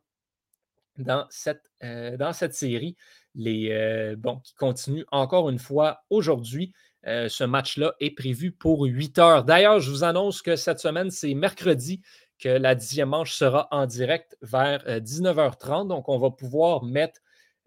dans 0.97 1.27
cette, 1.29 1.69
euh, 1.83 2.17
dans 2.17 2.33
cette 2.33 2.55
série. 2.55 2.95
Les, 3.35 4.15
bon, 4.17 4.39
qui 4.39 4.55
continue 4.55 5.05
encore 5.11 5.51
une 5.51 5.59
fois 5.59 6.01
aujourd'hui. 6.09 6.73
Ce 7.07 7.43
match-là 7.43 7.93
est 7.99 8.11
prévu 8.11 8.51
pour 8.51 8.83
8 8.83 9.17
heures. 9.19 9.43
D'ailleurs, 9.43 9.79
je 9.79 9.89
vous 9.89 10.03
annonce 10.03 10.41
que 10.41 10.55
cette 10.55 10.79
semaine, 10.79 11.09
c'est 11.09 11.33
mercredi 11.33 12.01
que 12.39 12.49
la 12.49 12.75
dixième 12.75 13.09
manche 13.09 13.33
sera 13.33 13.67
en 13.71 13.85
direct 13.85 14.37
vers 14.41 14.79
19h30. 14.85 15.87
Donc, 15.87 16.09
on 16.09 16.17
va 16.17 16.29
pouvoir 16.31 16.83
mettre 16.83 17.21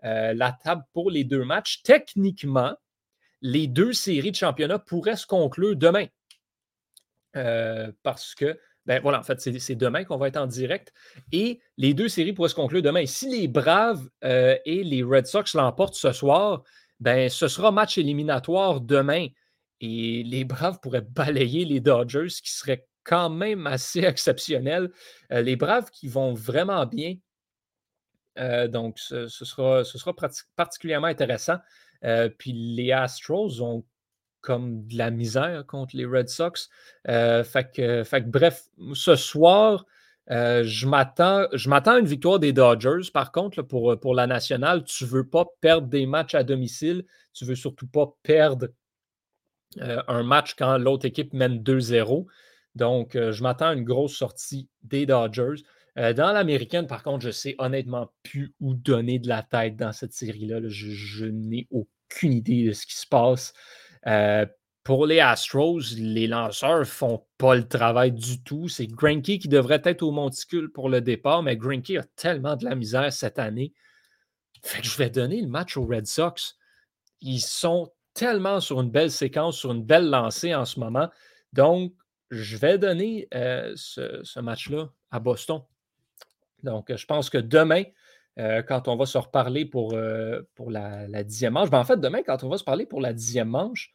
euh, 0.04 0.32
la 0.34 0.52
table 0.52 0.84
pour 0.92 1.10
les 1.10 1.24
deux 1.24 1.44
matchs. 1.44 1.82
Techniquement, 1.82 2.74
les 3.42 3.66
deux 3.66 3.92
séries 3.92 4.30
de 4.30 4.36
championnat 4.36 4.78
pourraient 4.78 5.16
se 5.16 5.26
conclure 5.26 5.76
demain. 5.76 6.06
Euh, 7.36 7.92
parce 8.02 8.34
que, 8.34 8.58
ben 8.86 9.00
voilà, 9.02 9.20
en 9.20 9.22
fait, 9.22 9.40
c'est 9.40 9.74
demain 9.74 10.04
qu'on 10.04 10.16
va 10.16 10.28
être 10.28 10.38
en 10.38 10.46
direct. 10.46 10.92
Et 11.32 11.60
les 11.76 11.94
deux 11.94 12.08
séries 12.08 12.32
pourraient 12.32 12.48
se 12.48 12.54
conclure 12.54 12.82
demain. 12.82 13.06
si 13.06 13.28
les 13.28 13.46
Braves 13.46 14.08
euh, 14.24 14.56
et 14.64 14.82
les 14.84 15.02
Red 15.02 15.26
Sox 15.26 15.54
l'emportent 15.54 15.94
ce 15.94 16.12
soir, 16.12 16.62
ben, 17.00 17.28
ce 17.28 17.48
sera 17.48 17.72
match 17.72 17.98
éliminatoire 17.98 18.80
demain. 18.80 19.26
Et 19.80 20.22
les 20.24 20.44
Braves 20.44 20.78
pourraient 20.80 21.00
balayer 21.00 21.64
les 21.64 21.80
Dodgers, 21.80 22.28
ce 22.28 22.42
qui 22.42 22.50
serait 22.50 22.86
quand 23.02 23.30
même 23.30 23.66
assez 23.66 24.00
exceptionnel. 24.04 24.90
les 25.30 25.56
Braves 25.56 25.90
qui 25.90 26.08
vont 26.08 26.34
vraiment 26.34 26.86
bien 26.86 27.16
euh, 28.38 28.68
donc, 28.68 28.98
ce, 28.98 29.28
sera, 29.28 29.84
ce 29.84 29.98
sera 29.98 30.14
particulièrement 30.56 31.08
intéressant. 31.08 31.58
Euh, 32.04 32.28
puis 32.28 32.52
les 32.52 32.92
Astros 32.92 33.60
ont 33.60 33.84
comme 34.40 34.86
de 34.86 34.96
la 34.96 35.10
misère 35.10 35.66
contre 35.66 35.96
les 35.96 36.06
Red 36.06 36.28
Sox. 36.28 36.70
Euh, 37.08 37.44
fait, 37.44 37.70
que, 37.72 38.20
bref, 38.20 38.64
ce 38.94 39.16
soir, 39.16 39.84
je 40.30 40.86
m'attends 40.86 41.48
à 41.50 41.98
une 41.98 42.06
victoire 42.06 42.38
des 42.38 42.52
Dodgers. 42.52 43.10
Par 43.12 43.32
contre, 43.32 43.62
pour, 43.62 43.98
pour 43.98 44.14
la 44.14 44.26
nationale, 44.26 44.84
tu 44.84 45.04
ne 45.04 45.08
veux 45.08 45.26
pas 45.28 45.44
perdre 45.60 45.88
des 45.88 46.06
matchs 46.06 46.34
à 46.34 46.44
domicile. 46.44 47.04
Tu 47.32 47.44
ne 47.44 47.50
veux 47.50 47.56
surtout 47.56 47.88
pas 47.88 48.14
perdre 48.22 48.68
un 49.78 50.22
match 50.22 50.54
quand 50.54 50.78
l'autre 50.78 51.06
équipe 51.06 51.32
mène 51.32 51.62
2-0. 51.62 52.26
Donc, 52.76 53.14
je 53.14 53.42
m'attends 53.42 53.68
à 53.68 53.74
une 53.74 53.84
grosse 53.84 54.14
sortie 54.16 54.68
des 54.82 55.06
Dodgers. 55.06 55.62
Euh, 55.98 56.12
dans 56.12 56.32
l'américaine, 56.32 56.86
par 56.86 57.02
contre, 57.02 57.24
je 57.24 57.30
sais 57.30 57.54
honnêtement 57.58 58.12
plus 58.22 58.54
où 58.60 58.74
donner 58.74 59.18
de 59.18 59.28
la 59.28 59.42
tête 59.42 59.76
dans 59.76 59.92
cette 59.92 60.12
série-là. 60.12 60.60
Je, 60.66 61.26
n'ai 61.26 61.66
aucune 61.70 62.32
idée 62.32 62.64
de 62.68 62.72
ce 62.72 62.86
qui 62.86 62.96
se 62.96 63.06
passe. 63.06 63.52
Pour 64.82 65.06
les 65.06 65.20
Astros, 65.20 65.94
les 65.96 66.26
lanceurs 66.26 66.80
ne 66.80 66.84
font 66.84 67.26
pas 67.36 67.54
le 67.54 67.68
travail 67.68 68.12
du 68.12 68.42
tout. 68.42 68.68
C'est 68.68 68.86
Granky 68.86 69.38
qui 69.38 69.48
devrait 69.48 69.82
être 69.84 70.02
au 70.02 70.10
monticule 70.10 70.72
pour 70.72 70.88
le 70.88 71.00
départ, 71.00 71.42
mais 71.42 71.56
Granky 71.56 71.98
a 71.98 72.02
tellement 72.16 72.56
de 72.56 72.64
la 72.64 72.74
misère 72.74 73.12
cette 73.12 73.38
année. 73.38 73.74
Fait 74.62 74.82
je 74.82 74.96
vais 74.96 75.10
donner 75.10 75.40
le 75.40 75.48
match 75.48 75.76
aux 75.76 75.86
Red 75.86 76.06
Sox. 76.06 76.56
Ils 77.20 77.40
sont 77.40 77.92
tellement 78.14 78.60
sur 78.60 78.80
une 78.80 78.90
belle 78.90 79.10
séquence, 79.10 79.58
sur 79.58 79.72
une 79.72 79.84
belle 79.84 80.08
lancée 80.08 80.54
en 80.54 80.64
ce 80.64 80.80
moment. 80.80 81.08
Donc, 81.52 81.92
je 82.30 82.56
vais 82.56 82.78
donner 82.78 83.28
euh, 83.34 83.72
ce 83.76 84.40
match-là 84.40 84.90
à 85.10 85.20
Boston. 85.20 85.62
Donc, 86.62 86.94
je 86.94 87.06
pense 87.06 87.30
que 87.30 87.38
demain, 87.38 87.84
euh, 88.38 88.62
quand 88.62 88.88
on 88.88 88.96
va 88.96 89.06
se 89.06 89.18
reparler 89.18 89.64
pour, 89.64 89.94
euh, 89.94 90.42
la, 90.68 91.24
dixième 91.24 91.54
manche, 91.54 91.70
ben, 91.70 91.78
en 91.78 91.84
fait, 91.84 92.00
demain, 92.00 92.22
quand 92.22 92.44
on 92.44 92.48
va 92.48 92.58
se 92.58 92.64
parler 92.64 92.86
pour 92.86 93.00
la 93.00 93.12
dixième 93.12 93.48
manche, 93.48 93.92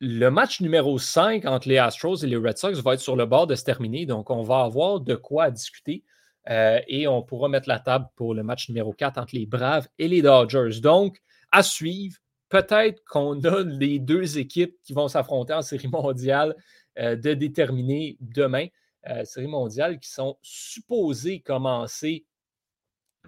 le 0.00 0.28
match 0.28 0.60
numéro 0.60 0.98
5 0.98 1.44
entre 1.46 1.68
les 1.68 1.78
Astros 1.78 2.16
et 2.22 2.26
les 2.26 2.36
Red 2.36 2.58
Sox 2.58 2.80
va 2.80 2.94
être 2.94 3.00
sur 3.00 3.16
le 3.16 3.26
bord 3.26 3.46
de 3.46 3.54
se 3.54 3.64
terminer. 3.64 4.06
Donc, 4.06 4.30
on 4.30 4.42
va 4.42 4.60
avoir 4.60 5.00
de 5.00 5.14
quoi 5.14 5.50
discuter 5.50 6.04
euh, 6.48 6.80
et 6.86 7.08
on 7.08 7.22
pourra 7.22 7.48
mettre 7.48 7.68
la 7.68 7.80
table 7.80 8.06
pour 8.14 8.34
le 8.34 8.42
match 8.42 8.68
numéro 8.68 8.92
4 8.92 9.18
entre 9.18 9.34
les 9.34 9.46
Braves 9.46 9.88
et 9.98 10.08
les 10.08 10.22
Dodgers. 10.22 10.80
Donc, 10.80 11.22
à 11.52 11.62
suivre. 11.62 12.18
Peut-être 12.48 13.02
qu'on 13.04 13.42
a 13.42 13.62
les 13.64 13.98
deux 13.98 14.38
équipes 14.38 14.76
qui 14.84 14.92
vont 14.92 15.08
s'affronter 15.08 15.52
en 15.52 15.62
série 15.62 15.88
mondiale 15.88 16.54
de 16.96 17.34
déterminer 17.34 18.16
demain. 18.20 18.68
Euh, 19.08 19.24
série 19.24 19.46
mondiale 19.46 20.00
qui 20.00 20.10
sont 20.10 20.36
supposées 20.42 21.40
commencer 21.40 22.26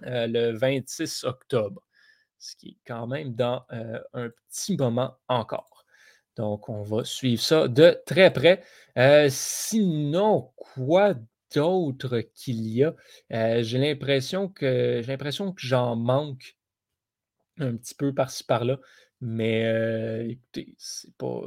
euh, 0.05 0.27
le 0.27 0.51
26 0.57 1.23
octobre, 1.25 1.83
ce 2.39 2.57
qui 2.57 2.71
est 2.71 2.79
quand 2.85 3.07
même 3.07 3.35
dans 3.35 3.65
euh, 3.73 4.01
un 4.13 4.29
petit 4.49 4.77
moment 4.77 5.17
encore. 5.29 5.78
Donc, 6.39 6.71
on 6.71 6.83
va 6.83 7.05
suivre 7.05 7.43
ça 7.43 7.69
de 7.69 8.01
très 8.07 8.33
près. 8.33 8.63
sinon, 9.29 10.51
quoi 10.57 11.15
d'autre 11.55 12.21
qu'il 12.35 12.67
y 12.69 12.85
a? 12.85 12.95
j'ai 13.63 13.79
l'impression 13.79 14.49
que 14.49 15.03
j'ai 15.03 15.13
l'impression 15.13 15.53
que 15.53 15.61
j'en 15.61 15.97
manque 15.97 16.57
un 17.59 17.77
petit 17.77 17.95
peu 17.95 18.15
par-ci 18.15 18.45
par-là. 18.45 18.79
Mais 19.21 19.67
euh, 19.67 20.29
écoutez, 20.29 20.75
ce 20.79 21.09
n'est 21.09 21.13
pas, 21.19 21.41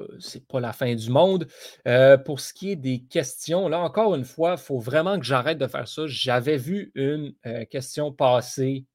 pas 0.49 0.59
la 0.59 0.73
fin 0.73 0.93
du 0.93 1.09
monde. 1.09 1.47
Euh, 1.87 2.17
pour 2.17 2.41
ce 2.41 2.53
qui 2.53 2.71
est 2.71 2.75
des 2.75 3.03
questions, 3.03 3.69
là, 3.69 3.79
encore 3.79 4.13
une 4.15 4.25
fois, 4.25 4.55
il 4.57 4.63
faut 4.63 4.79
vraiment 4.79 5.17
que 5.17 5.25
j'arrête 5.25 5.57
de 5.57 5.67
faire 5.67 5.87
ça. 5.87 6.03
J'avais 6.05 6.57
vu 6.57 6.91
une 6.95 7.33
euh, 7.45 7.63
question 7.65 8.11
passer 8.11 8.85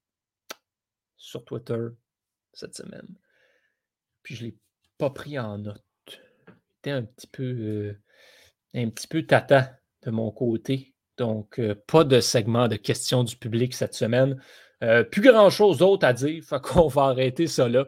sur 1.17 1.45
Twitter 1.45 1.87
cette 2.53 2.75
semaine. 2.75 3.09
Puis 4.23 4.37
je 4.37 4.45
ne 4.45 4.51
l'ai 4.51 4.57
pas 4.99 5.11
pris 5.11 5.39
en 5.39 5.59
note. 5.59 5.86
C'était 6.77 6.91
un 6.91 7.03
petit 7.03 7.27
peu 7.27 7.97
un 8.75 8.91
petit 8.91 9.09
peu 9.09 9.27
tata 9.27 9.73
de 10.05 10.11
mon 10.11 10.31
côté. 10.31 10.95
Donc, 11.17 11.61
pas 11.87 12.05
de 12.05 12.21
segment 12.21 12.69
de 12.69 12.77
questions 12.77 13.25
du 13.25 13.37
public 13.37 13.75
cette 13.75 13.95
semaine. 13.95 14.41
Plus 15.11 15.23
grand-chose 15.23 15.79
d'autre 15.79 16.07
à 16.07 16.12
dire. 16.12 16.45
Fait 16.45 16.61
qu'on 16.61 16.87
va 16.89 17.05
arrêter 17.05 17.47
ça 17.47 17.69
là 17.69 17.87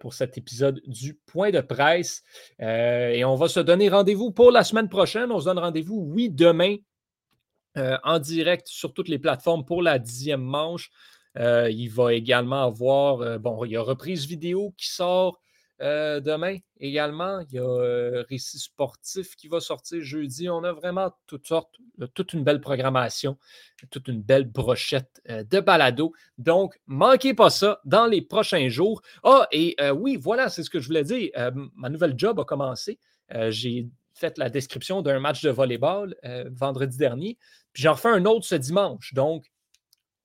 pour 0.00 0.14
cet 0.14 0.38
épisode 0.38 0.80
du 0.86 1.14
point 1.26 1.50
de 1.50 1.60
presse. 1.60 2.22
Et 2.58 3.22
on 3.24 3.34
va 3.34 3.48
se 3.48 3.60
donner 3.60 3.90
rendez-vous 3.90 4.32
pour 4.32 4.50
la 4.50 4.64
semaine 4.64 4.88
prochaine. 4.88 5.30
On 5.30 5.40
se 5.40 5.44
donne 5.44 5.58
rendez-vous, 5.58 6.06
oui, 6.08 6.30
demain, 6.30 6.76
en 7.76 8.18
direct 8.18 8.66
sur 8.66 8.94
toutes 8.94 9.08
les 9.08 9.18
plateformes 9.18 9.66
pour 9.66 9.82
la 9.82 9.98
dixième 9.98 10.42
manche. 10.42 10.90
il 11.38 11.88
va 11.88 12.14
également 12.14 12.64
avoir, 12.64 13.38
bon, 13.38 13.64
il 13.64 13.72
y 13.72 13.76
a 13.76 13.82
reprise 13.82 14.26
vidéo 14.26 14.72
qui 14.78 14.88
sort 14.88 15.40
euh, 15.80 16.20
demain 16.20 16.58
également, 16.78 17.40
il 17.40 17.54
y 17.54 17.58
a 17.58 17.62
euh, 17.62 18.24
Récit 18.28 18.58
sportif 18.58 19.34
qui 19.36 19.48
va 19.48 19.60
sortir 19.60 20.00
jeudi. 20.02 20.48
On 20.48 20.62
a 20.62 20.72
vraiment 20.72 21.12
toutes 21.26 21.46
sortes, 21.46 21.74
toute 22.14 22.32
une 22.32 22.44
belle 22.44 22.60
programmation, 22.60 23.38
toute 23.90 24.08
une 24.08 24.22
belle 24.22 24.44
brochette 24.44 25.20
euh, 25.28 25.42
de 25.42 25.60
balado. 25.60 26.12
Donc, 26.38 26.78
manquez 26.86 27.34
pas 27.34 27.50
ça 27.50 27.80
dans 27.84 28.06
les 28.06 28.22
prochains 28.22 28.68
jours. 28.68 29.02
Ah, 29.24 29.48
et 29.50 29.76
oui, 29.94 30.16
voilà, 30.16 30.48
c'est 30.48 30.62
ce 30.62 30.70
que 30.70 30.80
je 30.80 30.86
voulais 30.86 31.04
dire. 31.04 31.30
ma 31.74 31.88
nouvelle 31.88 32.14
job 32.16 32.38
a 32.38 32.44
commencé. 32.44 32.98
J'ai 33.48 33.88
fait 34.12 34.38
la 34.38 34.48
description 34.48 35.02
d'un 35.02 35.18
match 35.18 35.42
de 35.42 35.50
volleyball 35.50 36.14
vendredi 36.50 36.96
dernier. 36.96 37.38
Puis 37.72 37.82
j'en 37.82 37.92
refais 37.92 38.08
un 38.08 38.24
autre 38.26 38.46
ce 38.46 38.54
dimanche. 38.54 39.12
Donc, 39.14 39.50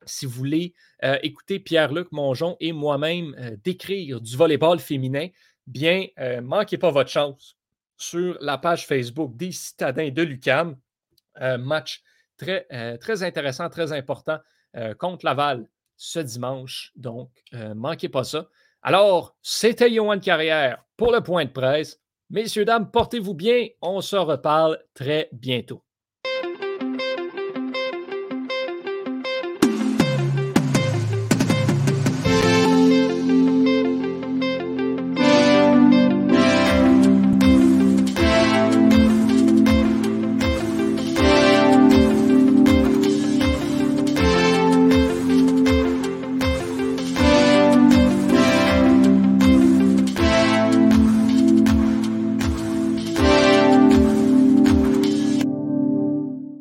si 0.06 0.26
vous 0.26 0.32
voulez 0.32 0.74
euh, 1.04 1.18
écouter 1.24 1.60
Pierre-Luc 1.60 2.12
Mongeon 2.12 2.58
et 2.60 2.72
moi-même 2.72 3.36
euh, 3.40 3.56
décrire 3.64 4.22
du 4.22 4.36
volleyball 4.36 4.80
féminin, 4.80 5.28
bien, 5.68 6.08
euh, 6.20 6.42
manquez 6.42 6.78
pas 6.78 6.92
votre 6.92 7.10
chance 7.10 7.58
sur 7.98 8.38
la 8.42 8.58
page 8.58 8.86
Facebook 8.88 9.36
des 9.36 9.52
citadins 9.52 10.10
de 10.10 10.22
l'UCAM. 10.22 10.78
match 11.60 12.02
très, 12.38 12.66
très 12.98 13.24
intéressant, 13.24 13.70
très 13.70 13.92
important 13.92 14.40
contre 14.98 15.26
Laval 15.26 15.70
ce 15.98 16.20
dimanche. 16.20 16.94
Donc, 16.96 17.30
manquez 17.76 18.08
pas 18.08 18.24
ça. 18.24 18.48
Alors, 18.82 19.36
c'était 19.42 19.92
Yohan 19.92 20.20
Carrière 20.20 20.86
pour 20.96 21.12
le 21.12 21.20
point 21.20 21.44
de 21.44 21.52
presse. 21.52 22.00
Messieurs, 22.30 22.64
dames, 22.64 22.90
portez-vous 22.90 23.34
bien. 23.34 23.68
On 23.82 24.00
se 24.00 24.16
reparle 24.16 24.80
très 24.94 25.28
bientôt. 25.34 25.84